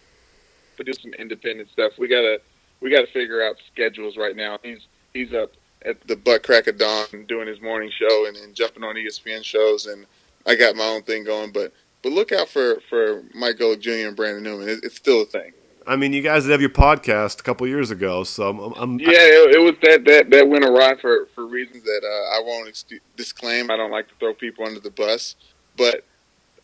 to 0.78 0.84
do 0.84 0.92
some 0.94 1.14
independent 1.14 1.70
stuff. 1.70 1.92
We 1.98 2.08
gotta 2.08 2.40
we 2.80 2.90
gotta 2.90 3.08
figure 3.08 3.42
out 3.44 3.56
schedules 3.72 4.16
right 4.16 4.36
now. 4.36 4.58
He's 4.62 4.80
he's 5.14 5.32
up 5.34 5.52
At 5.84 6.06
the 6.06 6.16
butt 6.16 6.42
crack 6.44 6.66
of 6.68 6.78
dawn, 6.78 7.06
doing 7.28 7.48
his 7.48 7.60
morning 7.62 7.90
show 7.98 8.26
and, 8.26 8.36
and 8.36 8.54
jumping 8.54 8.84
on 8.84 8.96
ESPN 8.96 9.44
shows, 9.44 9.86
and 9.86 10.06
I 10.46 10.56
got 10.56 10.76
my 10.76 10.86
own 10.86 11.02
thing 11.02 11.24
going. 11.24 11.52
But 11.52 11.72
but 12.02 12.12
look 12.12 12.32
out 12.32 12.48
for 12.48 12.80
for 12.90 13.22
Mike 13.34 13.58
Golic 13.58 13.80
Jr. 13.80 14.08
and 14.08 14.16
Brandon 14.16 14.42
Newman. 14.44 14.68
It, 14.68 14.80
it's 14.84 14.96
still 14.96 15.22
a 15.22 15.26
thing. 15.26 15.52
I 15.86 15.96
mean, 15.96 16.12
you 16.12 16.22
guys 16.22 16.44
did 16.44 16.52
have 16.52 16.60
your 16.60 16.70
podcast 16.70 17.40
a 17.40 17.42
couple 17.42 17.66
years 17.66 17.90
ago, 17.90 18.24
so 18.24 18.48
I'm, 18.48 18.72
I'm 18.74 19.00
yeah. 19.00 19.10
It, 19.10 19.56
it 19.56 19.58
was 19.58 19.74
that 19.82 20.04
that 20.04 20.30
that 20.30 20.48
went 20.48 20.64
awry 20.64 20.94
for 21.00 21.26
For 21.34 21.46
reasons 21.46 21.84
that 21.84 22.02
uh, 22.04 22.36
I 22.36 22.42
won't 22.44 22.68
ex- 22.68 22.84
disclaim, 23.16 23.70
I 23.70 23.76
don't 23.76 23.90
like 23.90 24.08
to 24.08 24.14
throw 24.18 24.34
people 24.34 24.66
under 24.66 24.80
the 24.80 24.90
bus. 24.90 25.36
But 25.76 26.04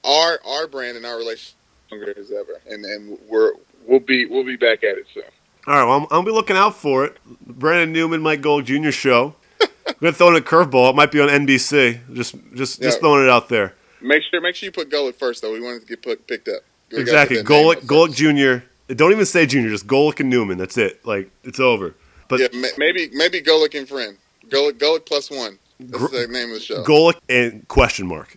our 0.05 0.39
our 0.47 0.67
brand 0.67 0.97
and 0.97 1.07
our 1.07 1.17
relationship 1.17 1.57
is 1.57 1.87
stronger 1.87 2.15
as 2.19 2.31
ever, 2.31 2.61
and 2.69 2.85
and 2.85 3.19
we're 3.29 3.53
we'll 3.87 4.01
be 4.01 4.27
we'll 4.27 4.45
be 4.45 4.57
back 4.57 4.85
at 4.85 4.99
it 4.99 5.07
soon. 5.13 5.25
All 5.67 5.75
right, 5.75 5.85
well, 5.85 6.01
I'm, 6.01 6.07
I'll 6.11 6.23
be 6.23 6.31
looking 6.31 6.57
out 6.57 6.77
for 6.77 7.05
it. 7.05 7.19
Brandon 7.47 7.93
Newman, 7.93 8.23
Mike 8.23 8.41
Gold 8.41 8.65
Jr. 8.65 8.91
show. 8.91 9.35
I'm 9.61 9.95
gonna 10.01 10.13
throw 10.13 10.29
in 10.29 10.37
a 10.37 10.41
curveball. 10.41 10.91
It 10.91 10.97
might 10.97 11.11
be 11.11 11.21
on 11.21 11.29
NBC. 11.29 12.15
Just, 12.15 12.37
just, 12.55 12.81
just 12.81 13.01
throwing 13.01 13.25
it 13.25 13.31
out 13.31 13.49
there. 13.49 13.75
make 14.01 14.23
sure 14.31 14.41
make 14.41 14.55
sure 14.55 14.67
you 14.67 14.73
put 14.73 14.91
Golic 14.91 15.17
first 15.17 15.43
though. 15.43 15.53
We 15.53 15.61
want 15.61 15.81
to 15.81 15.87
get 15.87 16.03
put, 16.03 16.27
picked 16.27 16.49
up. 16.49 16.63
We 16.91 17.01
exactly. 17.01 17.39
put 17.39 17.47
that 17.47 17.53
name 17.53 17.65
Golic, 17.75 18.09
Golic 18.09 18.61
Jr. 18.61 18.65
Don't 18.89 19.13
even 19.13 19.27
say 19.27 19.47
Jr. 19.47 19.69
Just 19.69 19.87
Golic 19.87 20.21
and 20.21 20.31
Newman. 20.31 20.59
That's 20.59 20.79
it. 20.79 21.05
Like 21.05 21.31
it's 21.45 21.61
over. 21.61 21.95
But 22.29 22.41
yeah, 22.41 22.49
maybe 22.79 23.11
maybe 23.13 23.41
Golic 23.43 23.79
and 23.79 23.89
friend. 23.89 24.17
Golic 24.49 24.79
Golic 24.79 25.07
plus 25.07 25.31
one. 25.31 25.59
That's 25.81 26.07
Gr- 26.07 26.17
the 26.17 26.27
name 26.27 26.49
of 26.49 26.55
the 26.55 26.61
show. 26.61 26.83
Golic 26.85 27.17
and 27.29 27.67
question 27.69 28.07
mark. 28.07 28.37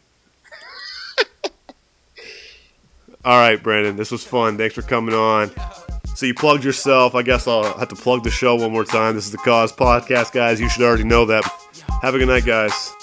All 3.26 3.38
right, 3.38 3.62
Brandon. 3.62 3.96
This 3.96 4.12
was 4.12 4.24
fun. 4.24 4.58
Thanks 4.58 4.76
for 4.76 4.82
coming 4.82 5.16
on. 5.16 5.52
So 6.16 6.26
you 6.26 6.34
plugged 6.34 6.64
yourself. 6.64 7.16
I 7.16 7.22
guess 7.22 7.48
I'll 7.48 7.78
have 7.78 7.88
to 7.90 7.96
plug 7.96 8.24
the 8.24 8.32
show 8.32 8.56
one 8.56 8.72
more 8.72 8.84
time. 8.84 9.16
This 9.16 9.26
is 9.26 9.32
the 9.32 9.38
Cause 9.38 9.72
Podcast, 9.72 10.34
guys. 10.34 10.60
You 10.60 10.70
should 10.70 10.84
already 10.84 11.04
know 11.04 11.26
that. 11.26 11.44
Have 12.02 12.16
a 12.16 12.20
good 12.20 12.28
night, 12.28 12.46
guys. 12.46 12.94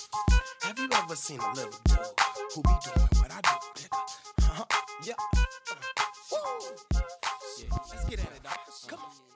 Have 0.62 0.78
you 0.78 0.88
ever 0.92 1.16
seen 1.16 1.40
a 1.40 1.52
little 1.54 1.70
dude 1.84 1.98
who 2.54 2.62
be 2.62 2.70
Yeah, 5.04 5.14
uh, 5.14 6.02
woo. 6.32 6.38
Yeah, 6.92 7.00
Let's 7.78 8.04
get 8.10 8.18
at 8.18 8.26
it, 8.26 8.42
dog. 8.42 8.58
Come 8.88 8.98
on. 8.98 9.27